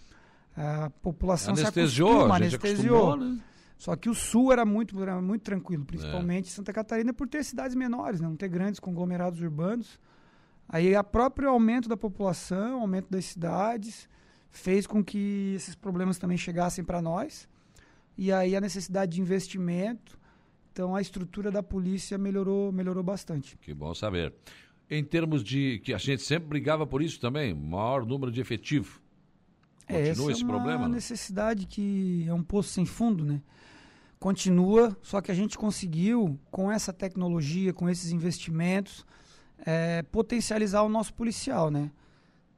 [0.55, 3.15] A população anestesiou, se acostuma, anestesiou.
[3.17, 3.39] Né?
[3.77, 6.51] Só que o sul era muito, era muito tranquilo, principalmente é.
[6.51, 8.27] Santa Catarina, por ter cidades menores, né?
[8.27, 9.99] não ter grandes conglomerados urbanos.
[10.67, 14.09] Aí a próprio aumento da população, aumento das cidades,
[14.49, 17.47] fez com que esses problemas também chegassem para nós.
[18.17, 20.17] E aí a necessidade de investimento.
[20.71, 23.57] Então a estrutura da polícia melhorou, melhorou bastante.
[23.57, 24.33] Que bom saber
[24.89, 29.01] em termos de que a gente sempre brigava por isso também, maior número de efetivo.
[29.87, 30.87] É, Continua é, esse é uma problema?
[30.87, 33.41] necessidade que é um poço sem fundo, né?
[34.19, 39.05] Continua, só que a gente conseguiu, com essa tecnologia, com esses investimentos,
[39.59, 41.91] é, potencializar o nosso policial, né?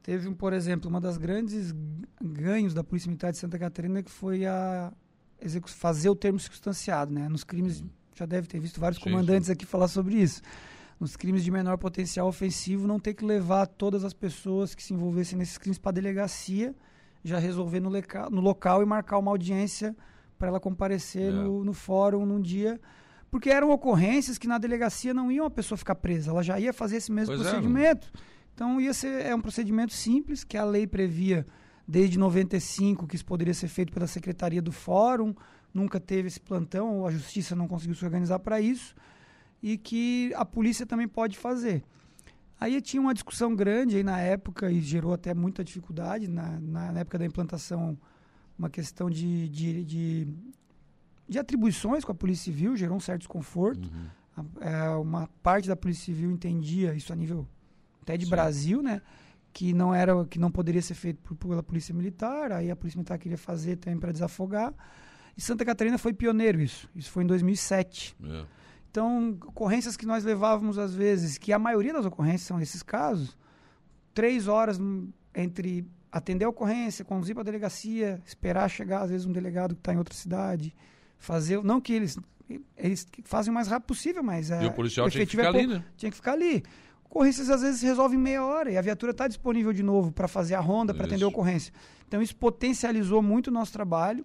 [0.02, 1.74] Teve, por exemplo, uma das grandes
[2.20, 4.90] ganhos da Polícia Militar de Santa Catarina que foi a
[5.66, 7.28] fazer o termo circunstanciado, né?
[7.28, 9.52] Nos crimes, já deve ter visto vários sim, comandantes sim.
[9.52, 10.42] aqui falar sobre isso
[11.00, 14.92] nos crimes de menor potencial ofensivo, não ter que levar todas as pessoas que se
[14.92, 16.74] envolvessem nesses crimes para a delegacia,
[17.24, 17.90] já resolver no,
[18.30, 19.96] no, local e marcar uma audiência
[20.38, 21.32] para ela comparecer é.
[21.32, 22.78] no, no fórum num dia
[23.30, 26.72] porque eram ocorrências que na delegacia não iam a pessoa ficar presa, ela já ia
[26.72, 28.10] fazer esse mesmo pois é, procedimento.
[28.14, 28.20] É.
[28.54, 31.46] Então ia ser é um procedimento simples que a lei previa
[31.90, 35.34] desde 95 que isso poderia ser feito pela secretaria do fórum,
[35.74, 38.94] nunca teve esse plantão, a justiça não conseguiu se organizar para isso,
[39.62, 41.82] e que a polícia também pode fazer.
[42.60, 47.00] Aí tinha uma discussão grande aí na época e gerou até muita dificuldade na, na
[47.00, 47.98] época da implantação,
[48.56, 50.28] uma questão de, de, de
[51.30, 53.88] de atribuições com a Polícia Civil, gerou um certo desconforto.
[54.36, 54.46] Uhum.
[54.60, 57.46] É, uma parte da Polícia Civil entendia isso a nível
[58.02, 58.30] até de Sim.
[58.30, 59.00] Brasil, né?
[59.52, 62.52] Que não era, que não poderia ser feito por, pela Polícia Militar.
[62.52, 64.72] Aí a Polícia Militar queria fazer também para desafogar.
[65.36, 66.88] E Santa Catarina foi pioneiro isso.
[66.94, 68.16] Isso foi em 2007.
[68.22, 68.44] É.
[68.90, 73.36] Então, ocorrências que nós levávamos às vezes, que a maioria das ocorrências são esses casos,
[74.12, 74.80] três horas
[75.34, 79.80] entre atender a ocorrência, conduzir para a delegacia, esperar chegar às vezes um delegado que
[79.80, 80.74] está em outra cidade,
[81.18, 81.62] fazer.
[81.62, 82.18] Não que eles.
[82.76, 84.50] Eles fazem o mais rápido possível, mas.
[84.50, 85.84] É, e o policial tinha que ficar é, ali, né?
[85.96, 86.64] Tinha que ficar ali.
[87.10, 90.28] Ocorrências às vezes resolvem em meia hora e a viatura está disponível de novo para
[90.28, 91.74] fazer a ronda, para atender a ocorrência.
[92.06, 94.24] Então isso potencializou muito o nosso trabalho,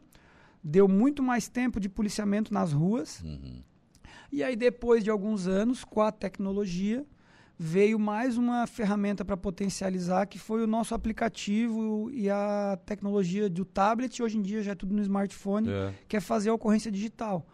[0.63, 3.21] deu muito mais tempo de policiamento nas ruas.
[3.21, 3.63] Uhum.
[4.31, 7.03] E aí, depois de alguns anos, com a tecnologia,
[7.57, 13.65] veio mais uma ferramenta para potencializar, que foi o nosso aplicativo e a tecnologia do
[13.65, 15.93] tablet, hoje em dia já é tudo no smartphone, é.
[16.07, 17.47] que é fazer a ocorrência digital.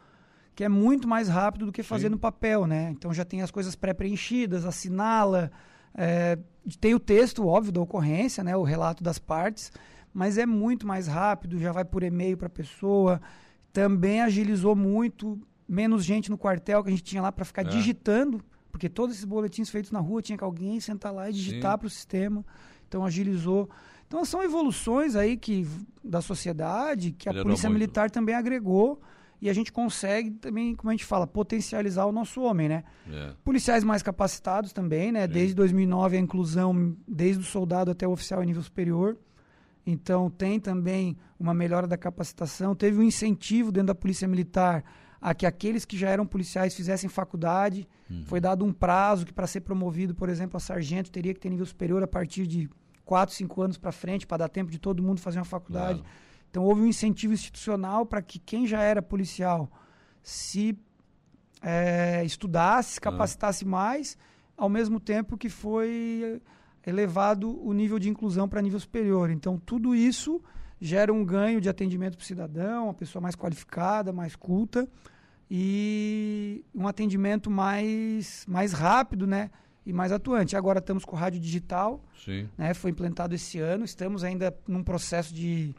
[0.55, 2.11] Que é muito mais rápido do que fazer Sim.
[2.11, 2.89] no papel, né?
[2.91, 5.51] Então já tem as coisas pré-preenchidas, assinala,
[5.95, 6.37] é,
[6.79, 8.55] tem o texto, óbvio, da ocorrência, né?
[8.55, 9.71] O relato das partes,
[10.13, 13.21] mas é muito mais rápido, já vai por e-mail para a pessoa.
[13.71, 17.65] Também agilizou muito, menos gente no quartel que a gente tinha lá para ficar é.
[17.65, 21.77] digitando porque todos esses boletins feitos na rua tinha que alguém sentar lá e digitar
[21.77, 22.43] para o sistema.
[22.87, 23.69] Então agilizou.
[24.07, 25.67] Então são evoluções aí que
[26.03, 27.79] da sociedade que a Polícia muito.
[27.79, 28.99] Militar também agregou
[29.41, 32.83] e a gente consegue também, como a gente fala, potencializar o nosso homem, né?
[33.11, 33.33] É.
[33.43, 35.25] Policiais mais capacitados também, né?
[35.27, 39.17] Desde 2009 a inclusão, desde o soldado até o oficial em nível superior.
[39.83, 44.83] Então tem também uma melhora da capacitação, teve um incentivo dentro da Polícia Militar
[45.19, 47.87] a que aqueles que já eram policiais fizessem faculdade.
[48.09, 48.23] Uhum.
[48.25, 51.49] Foi dado um prazo que para ser promovido, por exemplo, a sargento teria que ter
[51.49, 52.69] nível superior a partir de
[53.05, 55.99] 4, 5 anos para frente, para dar tempo de todo mundo fazer uma faculdade.
[55.99, 56.15] Claro.
[56.51, 59.71] Então houve um incentivo institucional para que quem já era policial
[60.21, 60.77] se
[61.61, 64.17] é, estudasse, se capacitasse mais,
[64.57, 66.41] ao mesmo tempo que foi
[66.85, 69.31] elevado o nível de inclusão para nível superior.
[69.31, 70.43] Então tudo isso
[70.79, 74.87] gera um ganho de atendimento para o cidadão, uma pessoa mais qualificada, mais culta
[75.49, 79.51] e um atendimento mais, mais rápido, né?
[79.85, 80.55] E mais atuante.
[80.55, 82.47] Agora estamos com o rádio digital, Sim.
[82.57, 82.73] né?
[82.73, 83.83] Foi implantado esse ano.
[83.83, 85.73] Estamos ainda num processo de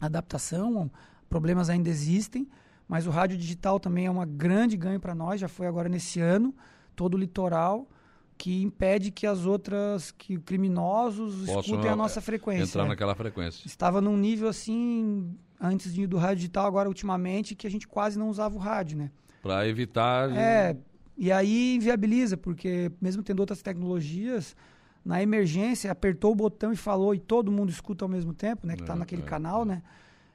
[0.00, 0.90] adaptação.
[1.28, 2.48] Problemas ainda existem,
[2.88, 5.40] mas o rádio digital também é um grande ganho para nós.
[5.40, 6.54] Já foi agora nesse ano,
[6.96, 7.86] todo o litoral
[8.40, 12.64] que impede que as outras, que criminosos Possam escutem a nossa frequência.
[12.64, 13.66] Entrar naquela frequência.
[13.66, 18.18] Estava num nível assim antes de, do rádio digital, agora ultimamente, que a gente quase
[18.18, 19.10] não usava o rádio, né?
[19.42, 20.30] Para evitar.
[20.34, 20.74] É,
[21.18, 24.56] e aí inviabiliza, porque mesmo tendo outras tecnologias,
[25.04, 28.76] na emergência, apertou o botão e falou, e todo mundo escuta ao mesmo tempo, né?
[28.76, 29.66] Que está é, naquele é, canal, é.
[29.66, 29.82] né?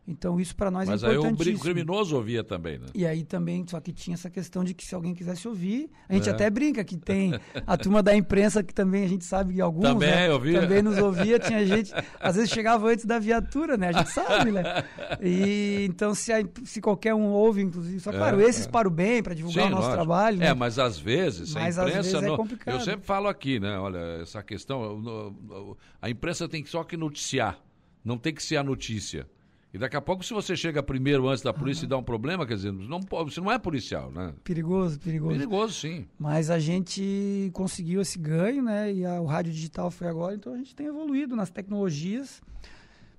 [0.07, 1.37] Então isso para nós Mas é importantíssimo.
[1.37, 2.85] Mas aí o criminoso ouvia também, né?
[2.93, 6.13] E aí também, só que tinha essa questão de que se alguém quisesse ouvir, a
[6.13, 6.31] gente é.
[6.31, 7.33] até brinca que tem
[7.65, 10.61] a turma da imprensa que também a gente sabe que alguns também, né, ouvia.
[10.61, 13.89] também nos ouvia, tinha gente, às vezes chegava antes da viatura, né?
[13.89, 14.83] A gente sabe, né?
[15.21, 18.69] E então se, a, se qualquer um ouve, inclusive, só claro, é, esses é.
[18.69, 20.05] para o bem, para divulgar Sim, o nosso lógico.
[20.05, 20.37] trabalho.
[20.37, 20.47] Né?
[20.47, 22.75] É, mas às vezes mas a imprensa vezes é não, complicado.
[22.75, 23.75] eu sempre falo aqui, né?
[23.79, 27.59] Olha, essa questão, a imprensa tem só que noticiar,
[28.03, 29.27] não tem que ser a notícia.
[29.75, 32.03] E daqui a pouco, se você chega primeiro antes da polícia ah, e dá um
[32.03, 34.33] problema, quer dizer, não, você não é policial, né?
[34.41, 35.33] Perigoso, perigoso.
[35.35, 36.07] Perigoso, sim.
[36.17, 38.93] Mas a gente conseguiu esse ganho, né?
[38.93, 42.41] E a, o rádio digital foi agora, então a gente tem evoluído nas tecnologias.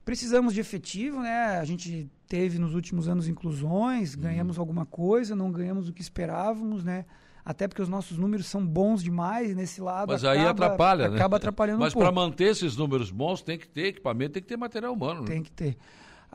[0.02, 1.58] Precisamos de efetivo, né?
[1.58, 4.20] A gente teve nos últimos anos inclusões, hum.
[4.22, 7.04] ganhamos alguma coisa, não ganhamos o que esperávamos, né?
[7.44, 10.10] até porque os nossos números são bons demais nesse lado.
[10.10, 11.16] Mas acaba, aí atrapalha, né?
[11.16, 14.48] Acaba atrapalhando Mas um para manter esses números bons tem que ter equipamento, tem que
[14.48, 15.20] ter material humano.
[15.20, 15.26] Né?
[15.26, 15.76] Tem que ter.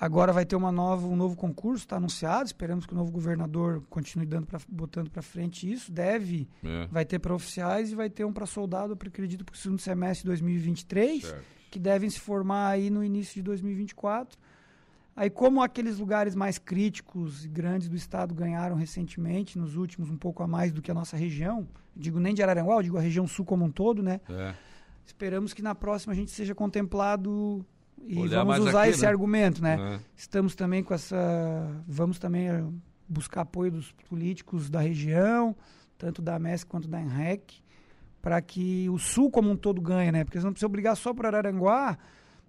[0.02, 2.48] Agora vai ter uma nova, um novo concurso, está anunciado.
[2.48, 5.92] Esperamos que o novo governador continue dando pra, botando para frente isso.
[5.92, 6.88] Deve, é.
[6.88, 10.24] vai ter para oficiais e vai ter um para soldado, acredito, para o segundo semestre
[10.24, 11.46] de 2023, certo.
[11.70, 14.40] que devem se formar aí no início de 2024.
[15.16, 20.18] Aí, como aqueles lugares mais críticos e grandes do estado ganharam recentemente, nos últimos um
[20.18, 23.28] pouco a mais do que a nossa região, digo nem de Araranguá, digo a região
[23.28, 24.20] sul como um todo, né?
[24.28, 24.56] É.
[25.06, 27.64] Esperamos que na próxima a gente seja contemplado
[28.08, 29.08] e Olhar vamos usar aqui, esse né?
[29.08, 29.96] argumento, né?
[29.96, 30.00] É.
[30.16, 31.84] Estamos também com essa.
[31.88, 32.64] Vamos também eh,
[33.08, 35.56] buscar apoio dos políticos da região,
[35.98, 37.62] tanto da MESC quanto da ENREC,
[38.22, 40.24] para que o sul como um todo ganhe, né?
[40.24, 41.98] Porque você não precisa obrigar só para Araranguá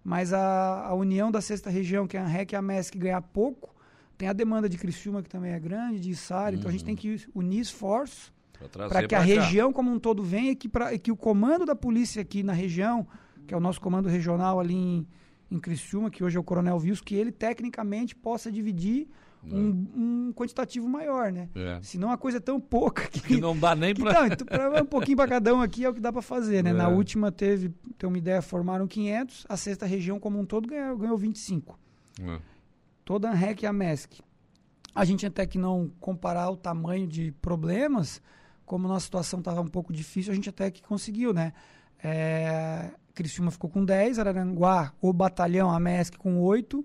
[0.05, 3.23] mas a, a união da sexta região, que é a REC e a MESC, ganhar
[3.23, 3.75] pouco,
[4.19, 6.59] tem a demanda de Criciúma, que também é grande, de Içara, uhum.
[6.59, 8.33] então a gente tem que unir esforços
[8.89, 9.25] para que a cá.
[9.25, 12.43] região como um todo venha e que, pra, e que o comando da polícia aqui
[12.43, 13.07] na região,
[13.47, 15.07] que é o nosso comando regional ali em,
[15.53, 19.07] em Criciúma, que hoje é o Coronel Vils, que ele tecnicamente possa dividir
[19.45, 19.55] é.
[19.55, 21.49] um, um, quantitativo maior, né?
[21.55, 21.79] É.
[21.83, 24.29] Senão a coisa é tão pouca que, que não dá nem para.
[24.29, 26.71] Então, um pouquinho para cada um aqui é o que dá para fazer, né?
[26.71, 26.73] É.
[26.73, 30.97] Na última teve, tem uma ideia, formaram 500, a sexta região como um todo ganhou,
[30.97, 31.79] ganhou 25.
[32.21, 32.41] É.
[33.05, 34.21] Toda a REC e a MESC.
[34.95, 38.23] A gente até que não comparar o tamanho de problemas,
[38.65, 41.53] como nossa situação estava um pouco difícil, a gente até que conseguiu, né?
[42.05, 46.85] É, Criciúma ficou com 10, Araranguá, o batalhão, a MESC com 8,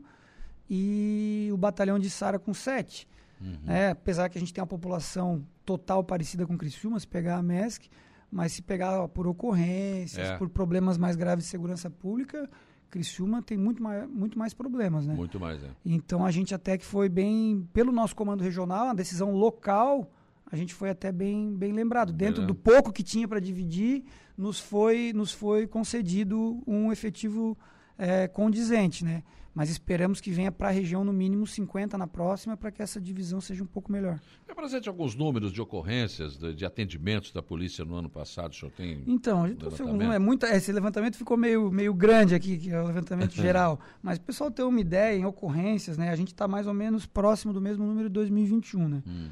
[0.69, 3.07] e o batalhão de Sara com 7.
[3.39, 3.57] Uhum.
[3.63, 3.91] Né?
[3.91, 7.89] Apesar que a gente tem uma população total parecida com Criciúma, se pegar a MESC,
[8.32, 10.38] mas se pegar por ocorrências, é.
[10.38, 12.49] por problemas mais graves de segurança pública,
[12.89, 15.13] Criciúma tem muito mais, muito mais problemas, né?
[15.13, 15.69] Muito mais, é.
[15.86, 20.09] Então a gente até que foi bem, pelo nosso comando regional, a decisão local,
[20.52, 22.14] a gente foi até bem, bem lembrado.
[22.14, 24.04] Dentro do pouco que tinha para dividir,
[24.38, 27.58] nos foi, nos foi concedido um efetivo
[27.98, 29.24] é, condizente, né?
[29.58, 33.02] mas esperamos que venha para a região no mínimo 50 na próxima para que essa
[33.02, 34.20] divisão seja um pouco melhor.
[34.48, 38.56] É presente alguns números de ocorrências, de, de, atendimentos da polícia no ano passado, o
[38.56, 39.45] senhor tem Então,
[39.82, 43.80] um é muito, esse levantamento ficou meio, meio grande aqui, que é o levantamento geral,
[44.00, 46.12] mas o pessoal tem uma ideia em ocorrências, né?
[46.12, 49.04] A gente está mais ou menos próximo do mesmo número de 2021, né?
[49.08, 49.30] Hum.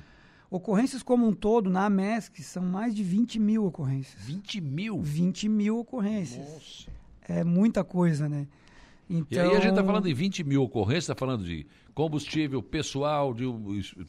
[0.56, 4.24] Ocorrências como um todo, na MESC, são mais de 20 mil ocorrências.
[4.24, 5.02] 20 mil?
[5.02, 6.48] 20 mil ocorrências.
[6.48, 6.90] Nossa.
[7.28, 8.48] É muita coisa, né?
[9.10, 9.26] Então...
[9.30, 12.62] E aí a gente está então falando de 20 mil ocorrências, está falando de combustível,
[12.62, 13.46] pessoal, de,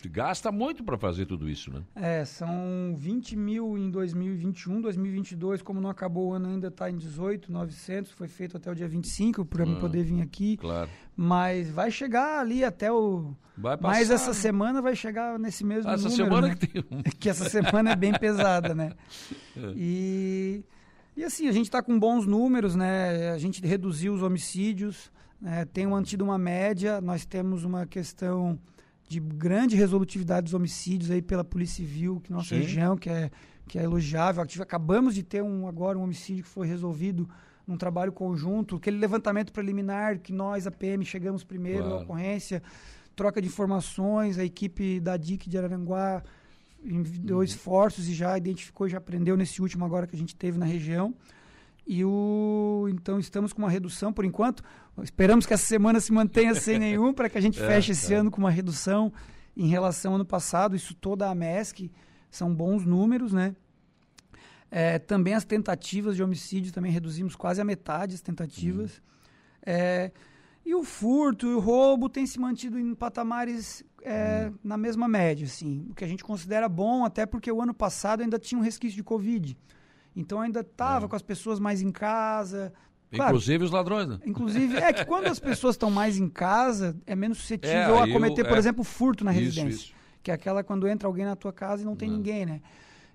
[0.09, 1.82] gasta muito para fazer tudo isso, né?
[1.94, 6.97] É, são 20 mil em 2021, 2022, como não acabou o ano ainda está em
[6.97, 10.57] 18, 900, foi feito até o dia 25 para ah, poder vir aqui.
[10.57, 10.90] Claro.
[11.14, 13.36] Mas vai chegar ali até o...
[13.57, 13.99] Vai passar.
[13.99, 16.55] Mas essa semana vai chegar nesse mesmo essa número, semana né?
[16.57, 17.03] que tem...
[17.20, 18.92] que essa semana é bem pesada, né?
[19.57, 19.72] É.
[19.74, 20.62] E...
[21.17, 23.31] E assim, a gente está com bons números, né?
[23.31, 25.11] A gente reduziu os homicídios,
[25.41, 25.64] né?
[25.64, 28.59] tem mantido uma média, nós temos uma questão
[29.09, 32.57] de grande resolutividade dos homicídios aí pela Polícia Civil, que nossa Sim.
[32.57, 33.31] região, que é,
[33.67, 34.45] que é elogiável.
[34.61, 37.27] Acabamos de ter um, agora um homicídio que foi resolvido
[37.67, 41.97] num trabalho conjunto, aquele levantamento preliminar que nós, a PM, chegamos primeiro claro.
[41.97, 42.62] na ocorrência,
[43.17, 46.23] troca de informações, a equipe da DIC de Araranguá
[46.87, 47.45] enviou uhum.
[47.45, 51.14] esforços e já identificou, já aprendeu nesse último agora que a gente teve na região.
[51.87, 54.62] E o então estamos com uma redução por enquanto.
[55.03, 58.12] Esperamos que essa semana se mantenha sem nenhum para que a gente é, feche esse
[58.12, 58.16] é.
[58.16, 59.12] ano com uma redução
[59.57, 60.74] em relação ao ano passado.
[60.74, 61.91] Isso toda a MESC
[62.30, 63.55] são bons números, né?
[64.68, 68.97] É, também as tentativas de homicídio também reduzimos quase a metade as tentativas.
[68.97, 69.03] Uhum.
[69.64, 70.11] É,
[70.67, 74.59] e o furto e o roubo têm se mantido em patamares é, hum.
[74.64, 75.87] na mesma média, assim.
[75.89, 78.97] O que a gente considera bom, até porque o ano passado ainda tinha um resquício
[78.97, 79.57] de Covid.
[80.14, 81.09] Então ainda estava é.
[81.09, 82.73] com as pessoas mais em casa.
[83.12, 84.19] Claro, inclusive os ladrões, né?
[84.27, 88.12] Inclusive, é que quando as pessoas estão mais em casa, é menos suscetível é, a
[88.12, 88.59] cometer, eu, por é.
[88.59, 89.77] exemplo, furto na isso, residência.
[89.77, 89.95] Isso.
[90.21, 92.17] Que é aquela quando entra alguém na tua casa e não tem não.
[92.17, 92.61] ninguém, né?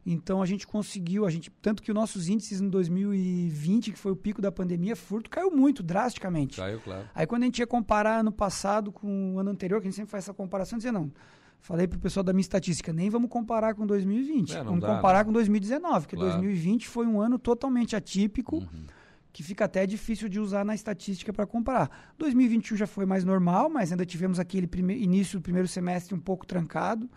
[0.06, 4.12] Então a gente conseguiu, a gente tanto que os nossos índices em 2020, que foi
[4.12, 6.58] o pico da pandemia, furto caiu muito drasticamente.
[6.58, 7.08] Caiu, claro.
[7.14, 9.96] Aí quando a gente ia comparar ano passado com o ano anterior, que a gente
[9.96, 11.12] sempre faz essa comparação, dizia não.
[11.60, 15.20] Falei pro pessoal da minha estatística, nem vamos comparar com 2020, é, vamos dá, comparar
[15.20, 15.26] né?
[15.26, 16.32] com 2019, porque claro.
[16.32, 18.58] 2020 foi um ano totalmente atípico.
[18.58, 18.86] Uhum
[19.34, 21.90] que fica até difícil de usar na estatística para comparar.
[22.18, 26.46] 2021 já foi mais normal, mas ainda tivemos aquele início do primeiro semestre um pouco
[26.46, 27.10] trancado.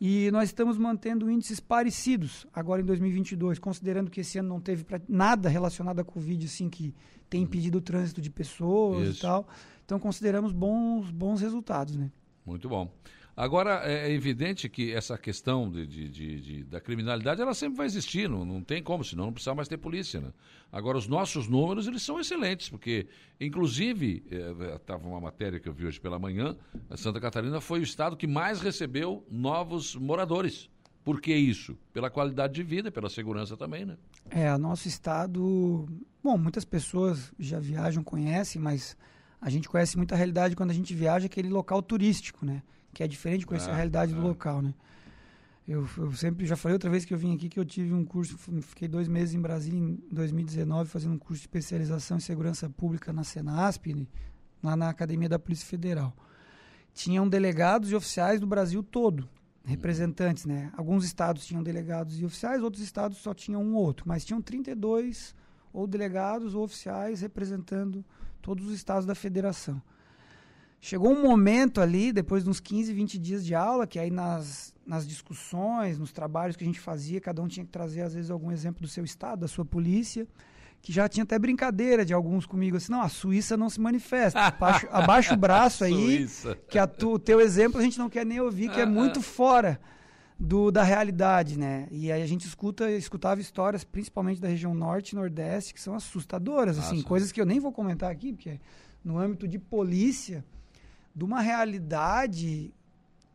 [0.00, 4.84] E nós estamos mantendo índices parecidos agora em 2022, considerando que esse ano não teve
[5.08, 6.94] nada relacionado à Covid, assim, que
[7.30, 7.46] tem uhum.
[7.46, 9.18] impedido o trânsito de pessoas Isso.
[9.18, 9.48] e tal.
[9.84, 12.10] Então, consideramos bons, bons resultados, né?
[12.44, 12.90] Muito bom.
[13.36, 17.78] Agora, é, é evidente que essa questão de, de, de, de, da criminalidade, ela sempre
[17.78, 20.32] vai existir, não, não tem como, senão não precisa mais ter polícia, né?
[20.70, 23.06] Agora, os nossos números, eles são excelentes, porque,
[23.40, 24.24] inclusive,
[24.76, 26.56] estava é, uma matéria que eu vi hoje pela manhã,
[26.96, 30.70] Santa Catarina foi o estado que mais recebeu novos moradores.
[31.04, 31.76] Por que isso?
[31.92, 33.96] Pela qualidade de vida, pela segurança também, né?
[34.30, 35.86] É, nosso estado...
[36.22, 38.96] Bom, muitas pessoas já viajam, conhecem, mas
[39.40, 42.62] a gente conhece muito a realidade quando a gente viaja, aquele local turístico, né?
[42.94, 44.72] Que é diferente de conhecer a realidade do local, né?
[45.66, 48.04] Eu, eu, sempre já falei outra vez que eu vim aqui que eu tive um
[48.04, 52.68] curso, fiquei dois meses em Brasília em 2019 fazendo um curso de especialização em segurança
[52.68, 54.06] pública na Senasp,
[54.62, 56.14] lá na Academia da Polícia Federal.
[56.92, 59.26] Tinham delegados e oficiais do Brasil todo,
[59.64, 60.70] representantes, né?
[60.76, 64.42] Alguns estados tinham delegados e oficiais, outros estados só tinham um ou outro, mas tinham
[64.42, 65.34] 32
[65.72, 68.04] ou delegados ou oficiais representando
[68.42, 69.80] todos os estados da federação.
[70.84, 74.74] Chegou um momento ali, depois de uns 15, 20 dias de aula, que aí nas,
[74.86, 78.30] nas discussões, nos trabalhos que a gente fazia, cada um tinha que trazer, às vezes,
[78.30, 80.28] algum exemplo do seu estado, da sua polícia,
[80.82, 84.38] que já tinha até brincadeira de alguns comigo, assim, não, a Suíça não se manifesta,
[84.38, 86.28] abaixa, abaixa o braço aí,
[86.68, 89.22] que a tu, o teu exemplo a gente não quer nem ouvir, que é muito
[89.22, 89.80] fora
[90.38, 91.88] do, da realidade, né?
[91.90, 95.94] E aí a gente escuta, escutava histórias, principalmente da região norte e nordeste, que são
[95.94, 98.60] assustadoras, assim, coisas que eu nem vou comentar aqui, porque
[99.02, 100.44] no âmbito de polícia
[101.14, 102.72] de uma realidade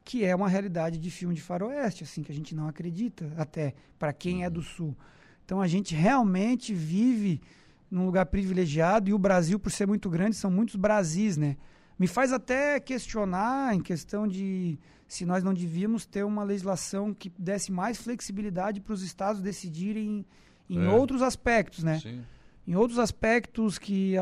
[0.04, 3.76] que é uma realidade de filme de faroeste, assim, que a gente não acredita, até
[4.00, 4.98] para quem é do sul.
[5.46, 7.40] Então a gente realmente vive
[7.92, 11.58] num lugar privilegiado e o Brasil, por ser muito grande, são muitos Brasis, né?
[11.98, 17.32] Me faz até questionar em questão de se nós não devíamos ter uma legislação que
[17.38, 20.26] desse mais flexibilidade para os estados decidirem
[20.70, 20.90] em é.
[20.90, 22.00] outros aspectos, né?
[22.00, 22.24] Sim.
[22.70, 24.14] Em outros aspectos que,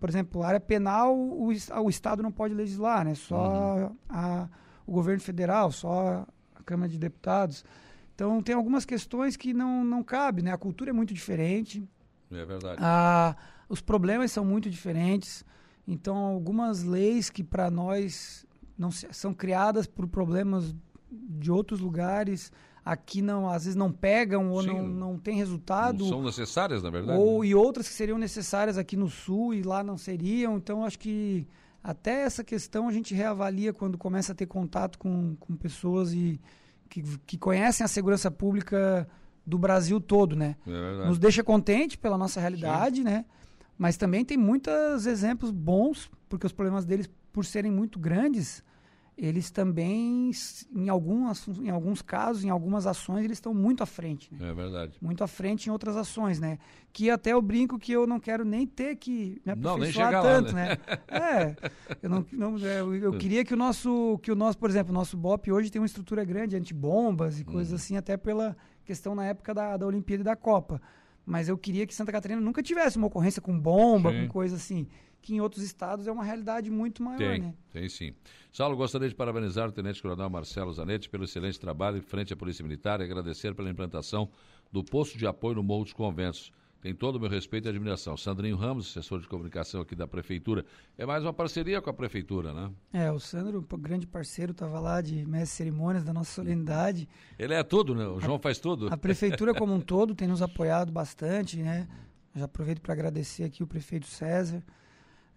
[0.00, 3.14] por exemplo, a área penal, o, o Estado não pode legislar, né?
[3.14, 3.96] Só uhum.
[4.08, 4.48] a,
[4.84, 6.26] o governo federal, só
[6.56, 7.64] a Câmara de Deputados.
[8.12, 10.52] Então, tem algumas questões que não, não cabe, né?
[10.52, 11.88] A cultura é muito diferente.
[12.28, 12.80] É verdade.
[12.82, 13.36] A,
[13.68, 15.44] os problemas são muito diferentes.
[15.86, 18.44] Então, algumas leis que para nós
[18.76, 20.74] não são criadas por problemas
[21.08, 22.50] de outros lugares
[22.86, 26.04] aqui não às vezes não pegam ou Sim, não, não tem resultado.
[26.04, 27.18] Não são necessárias, na verdade.
[27.18, 27.48] Ou, né?
[27.48, 30.56] E outras que seriam necessárias aqui no sul e lá não seriam.
[30.56, 31.48] Então, acho que
[31.82, 36.40] até essa questão a gente reavalia quando começa a ter contato com, com pessoas e
[36.88, 39.08] que, que conhecem a segurança pública
[39.44, 40.54] do Brasil todo, né?
[40.64, 43.02] É Nos deixa contente pela nossa realidade, Sim.
[43.02, 43.24] né?
[43.76, 48.62] Mas também tem muitos exemplos bons, porque os problemas deles, por serem muito grandes,
[49.16, 50.30] eles também,
[50.74, 54.28] em, algumas, em alguns casos, em algumas ações, eles estão muito à frente.
[54.32, 54.50] Né?
[54.50, 54.98] É verdade.
[55.00, 56.58] Muito à frente em outras ações, né?
[56.92, 60.48] Que até eu brinco que eu não quero nem ter que me aperfeiçoar não, tanto,
[60.48, 60.68] lá, né?
[60.68, 60.76] né?
[61.08, 61.56] é,
[62.02, 64.92] eu, não, não é, eu, eu, queria que o nosso, que o nosso, por exemplo,
[64.92, 67.76] o nosso BOP hoje tem uma estrutura grande, antibombas e coisas hum.
[67.76, 68.54] assim, até pela
[68.84, 70.80] questão na época da, da Olimpíada e da Copa.
[71.24, 74.26] Mas eu queria que Santa Catarina nunca tivesse uma ocorrência com bomba, sim.
[74.26, 74.86] com coisa assim
[75.26, 77.54] que em outros estados é uma realidade muito maior, tem, né?
[77.72, 78.14] Tem sim.
[78.52, 82.36] Saulo, gostaria de parabenizar o Tenente Coronel Marcelo Zanetti pelo excelente trabalho em frente à
[82.36, 84.30] Polícia Militar e agradecer pela implantação
[84.70, 86.52] do posto de apoio no Morro dos Conventos.
[86.80, 88.16] Tem todo o meu respeito e admiração.
[88.16, 90.64] Sandrinho Ramos, assessor de comunicação aqui da Prefeitura.
[90.96, 92.70] É mais uma parceria com a Prefeitura, né?
[92.92, 97.08] É, o Sandro, um grande parceiro, estava lá de mestre cerimônias da nossa solenidade.
[97.36, 98.06] Ele é tudo, né?
[98.06, 98.86] O João a, faz tudo.
[98.92, 101.88] A Prefeitura como um todo tem nos apoiado bastante, né?
[102.32, 104.62] Já aproveito para agradecer aqui o prefeito César,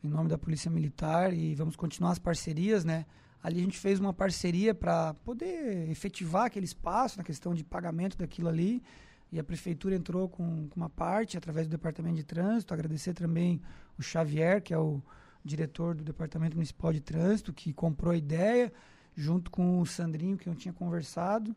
[0.04, 3.06] em nome da Polícia Militar e vamos continuar as parcerias, né?
[3.42, 8.18] Ali a gente fez uma parceria para poder efetivar aquele espaço na questão de pagamento
[8.18, 8.84] daquilo ali.
[9.32, 12.74] E a prefeitura entrou com, com uma parte através do departamento de trânsito.
[12.74, 13.62] Agradecer também
[13.98, 15.02] o Xavier, que é o
[15.44, 18.74] diretor do departamento municipal de trânsito, que comprou a ideia,
[19.16, 21.56] junto com o Sandrinho, que eu tinha conversado.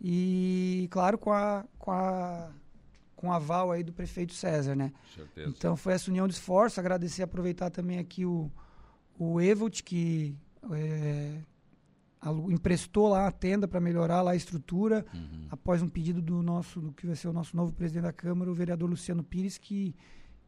[0.00, 2.50] E, claro, com a, com a
[3.18, 4.92] com aval aí do prefeito César, né?
[5.12, 5.48] Certeza.
[5.50, 8.48] Então foi essa união de esforço, agradecer, aproveitar também aqui o,
[9.18, 10.36] o Evolt, que
[10.70, 11.40] é,
[12.48, 15.48] emprestou lá a tenda para melhorar lá a estrutura, uhum.
[15.50, 18.48] após um pedido do nosso, do que vai ser o nosso novo presidente da Câmara,
[18.48, 19.96] o vereador Luciano Pires, que,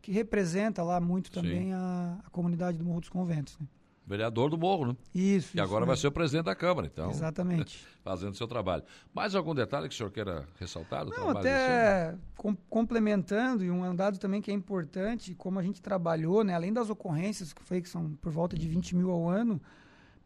[0.01, 3.67] que representa lá muito também a, a, comunidade do Morro dos Conventos, né?
[4.11, 4.97] Vereador do Morro, né?
[5.15, 5.57] Isso.
[5.57, 7.11] E agora vai ser o presidente da Câmara, então.
[7.11, 7.87] Exatamente.
[8.03, 8.83] fazendo seu trabalho.
[9.15, 13.85] Mais algum detalhe que o senhor queira ressaltar do Não, até com, complementando, e um
[13.85, 16.55] andado também que é importante, como a gente trabalhou, né?
[16.55, 19.63] Além das ocorrências, que foi que são por volta de 20 mil ao ano,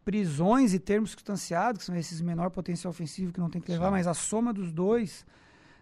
[0.03, 3.87] prisões e termos circunstanciados, que são esses menor potencial ofensivo que não tem que levar,
[3.87, 3.91] Sim.
[3.91, 5.23] mas a soma dos dois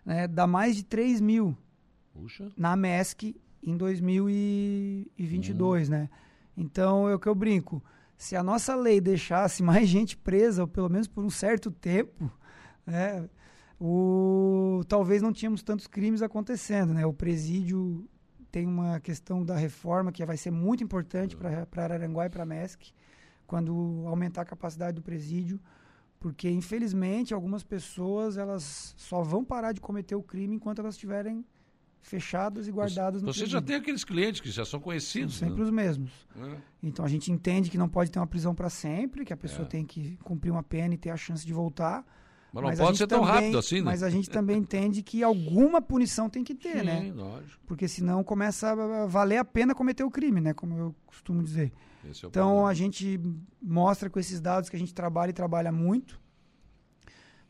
[0.05, 1.55] né, dá mais de 3 mil
[2.13, 2.51] Puxa.
[2.57, 5.91] na MESC em 2022, hum.
[5.91, 6.09] né?
[6.55, 7.83] Então, é o que eu brinco.
[8.17, 12.31] Se a nossa lei deixasse mais gente presa, ou pelo menos por um certo tempo,
[12.85, 13.27] né,
[13.79, 16.93] o, talvez não tínhamos tantos crimes acontecendo.
[16.93, 17.05] Né?
[17.05, 18.07] O presídio
[18.51, 22.93] tem uma questão da reforma que vai ser muito importante para Araranguá e para MESC,
[23.47, 25.59] quando aumentar a capacidade do presídio,
[26.19, 31.43] porque infelizmente algumas pessoas elas só vão parar de cometer o crime enquanto elas estiverem
[32.03, 35.35] fechadas e guardadas você, no Você já tem aqueles clientes que já são conhecidos.
[35.35, 35.67] São sempre né?
[35.67, 36.11] os mesmos.
[36.37, 36.57] É.
[36.83, 39.65] Então a gente entende que não pode ter uma prisão para sempre, que a pessoa
[39.65, 39.69] é.
[39.69, 42.05] tem que cumprir uma pena e ter a chance de voltar.
[42.51, 43.85] Mas não mas pode ser tão também, rápido assim, né?
[43.85, 47.11] Mas a gente também entende que alguma punição tem que ter, Sim, né?
[47.15, 47.59] Lógico.
[47.65, 50.53] Porque senão começa a valer a pena cometer o crime, né?
[50.53, 51.71] Como eu costumo dizer.
[52.05, 52.69] É então problema.
[52.69, 53.19] a gente
[53.61, 56.21] mostra com esses dados que a gente trabalha e trabalha muito,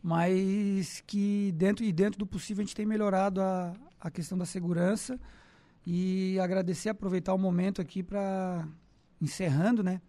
[0.01, 3.73] mas que dentro e dentro do possível a gente tem melhorado a,
[4.03, 5.17] a questão da segurança
[5.87, 8.67] e agradecer, aproveitar o momento aqui para
[9.21, 10.01] encerrando, né?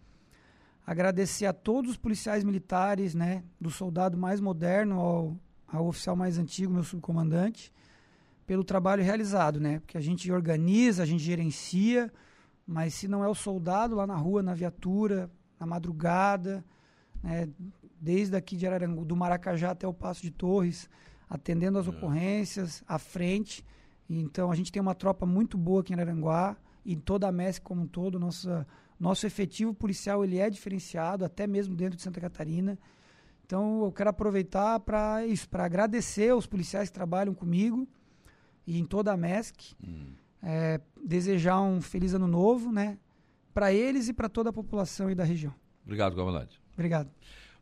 [0.85, 3.41] Agradecer a todos os policiais militares, né?
[3.59, 7.71] Do soldado mais moderno ao, ao oficial mais antigo, meu subcomandante,
[8.45, 9.79] pelo trabalho realizado, né?
[9.79, 12.11] Porque a gente organiza, a gente gerencia,
[12.67, 16.65] mas se não é o soldado lá na rua, na viatura, na madrugada,
[17.23, 17.47] né?
[17.99, 20.89] desde aqui de Ararangu, do Maracajá até o Passo de Torres,
[21.29, 21.89] atendendo as é.
[21.89, 23.65] ocorrências, à frente.
[24.09, 27.61] Então a gente tem uma tropa muito boa aqui em Araranguá e toda a MESC
[27.61, 28.67] como um todo, nossa,
[28.99, 32.77] nosso efetivo policial ele é diferenciado, até mesmo dentro de Santa Catarina.
[33.45, 37.87] Então eu quero aproveitar para isso, para agradecer aos policiais que trabalham comigo
[38.65, 39.75] e em toda a MESC.
[39.83, 40.13] Hum
[40.45, 42.99] é, desejar um feliz ano novo, né?
[43.51, 45.53] Para eles e para toda a população e da região.
[45.83, 46.61] Obrigado, comandante.
[46.73, 47.09] Obrigado.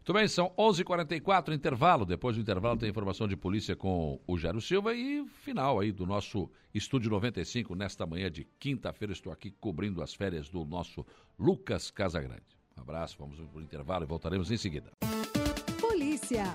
[0.04, 2.06] Muito bem, são 11:44 h 44 intervalo.
[2.06, 6.06] Depois do intervalo tem informação de polícia com o Jairo Silva e final aí do
[6.06, 9.14] nosso Estúdio 95 nesta manhã de quinta-feira.
[9.14, 11.06] Estou aqui cobrindo as férias do nosso
[11.39, 12.43] Lucas Casagrande.
[12.78, 14.91] Um abraço, vamos para o intervalo e voltaremos em seguida.
[15.80, 16.54] Polícia.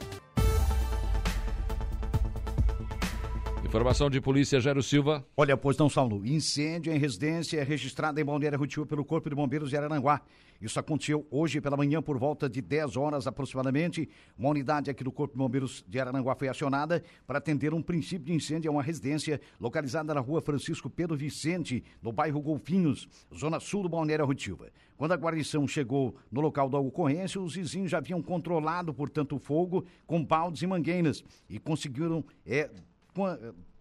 [3.64, 5.26] Informação de polícia, Jairo Silva.
[5.36, 6.24] Olha, pois não, Saulo.
[6.26, 10.22] Incêndio em residência registrado em Balneário Rotil pelo Corpo de Bombeiros de Araranguá.
[10.60, 14.08] Isso aconteceu hoje pela manhã, por volta de 10 horas aproximadamente.
[14.36, 18.26] Uma unidade aqui do Corpo de Bombeiros de Araranguá foi acionada para atender um princípio
[18.26, 23.60] de incêndio a uma residência localizada na rua Francisco Pedro Vicente, no bairro Golfinhos, zona
[23.60, 24.70] sul do Balneário Rotilva.
[24.96, 29.38] Quando a guarnição chegou no local da ocorrência, os vizinhos já haviam controlado, portanto, o
[29.38, 32.68] fogo com baldes e mangueiras e conseguiram é,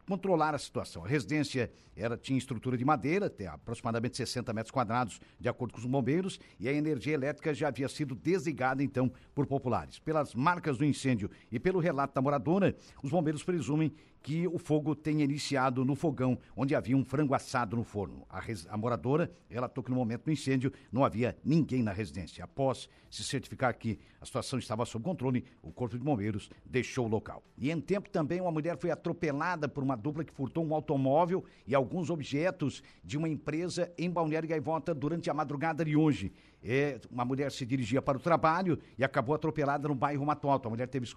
[0.08, 1.04] controlar a situação.
[1.04, 5.80] A residência era, tinha estrutura de madeira, tem aproximadamente 60 metros quadrados, de acordo com
[5.80, 10.00] os bombeiros, e a energia elétrica já havia sido desligada, então, por populares.
[10.00, 13.94] Pelas marcas do incêndio e pelo relato da moradora, os bombeiros presumem
[14.28, 18.26] que o fogo tenha iniciado no fogão, onde havia um frango assado no forno.
[18.30, 22.44] A, res, a moradora relatou que no momento do incêndio não havia ninguém na residência.
[22.44, 27.10] Após se certificar que a situação estava sob controle, o Corpo de Bombeiros deixou o
[27.10, 27.42] local.
[27.58, 31.46] E em tempo também, uma mulher foi atropelada por uma dupla que furtou um automóvel
[31.66, 36.34] e alguns objetos de uma empresa em Balneário Gaivota durante a madrugada de hoje.
[36.70, 40.68] É, uma mulher se dirigia para o trabalho e acabou atropelada no bairro Mato Alto.
[40.68, 41.08] A mulher teve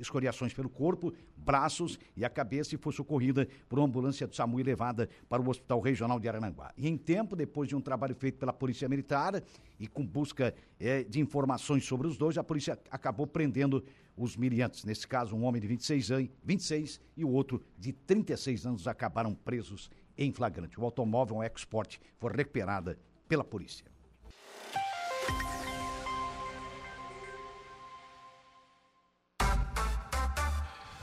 [0.00, 4.58] escoriações pelo corpo, braços e a cabeça e foi socorrida por uma ambulância do SAMU
[4.58, 6.72] e levada para o Hospital Regional de Arananguá.
[6.76, 9.40] E em tempo, depois de um trabalho feito pela Polícia Militar
[9.78, 13.84] e com busca é, de informações sobre os dois, a polícia acabou prendendo
[14.16, 14.84] os miliantes.
[14.84, 19.32] Nesse caso, um homem de 26 anos, 26 e o outro de 36 anos acabaram
[19.32, 20.80] presos em flagrante.
[20.80, 23.86] O automóvel, um export, foi recuperada pela polícia.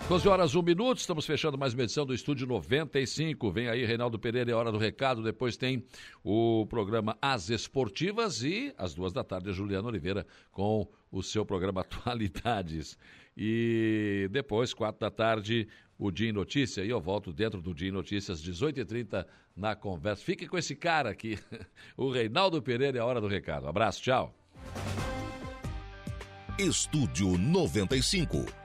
[0.08, 3.52] 12 horas, 1 minuto, estamos fechando mais uma edição do Estúdio 95.
[3.52, 5.24] Vem aí Reinaldo Pereira, é hora do recado.
[5.24, 5.84] Depois tem
[6.24, 11.44] o programa As Esportivas e às duas da tarde a Juliana Oliveira com o seu
[11.44, 13.00] programa Atualidades.
[13.36, 16.86] E depois, quatro da tarde, o Dia em Notícia.
[16.86, 19.26] E eu volto dentro do Dia em Notícias, 18h30,
[19.58, 20.24] na conversa.
[20.24, 21.40] Fique com esse cara aqui,
[21.98, 23.68] o Reinaldo Pereira, é hora do recado.
[23.68, 24.36] abraço, tchau.
[26.60, 28.65] Estúdio 95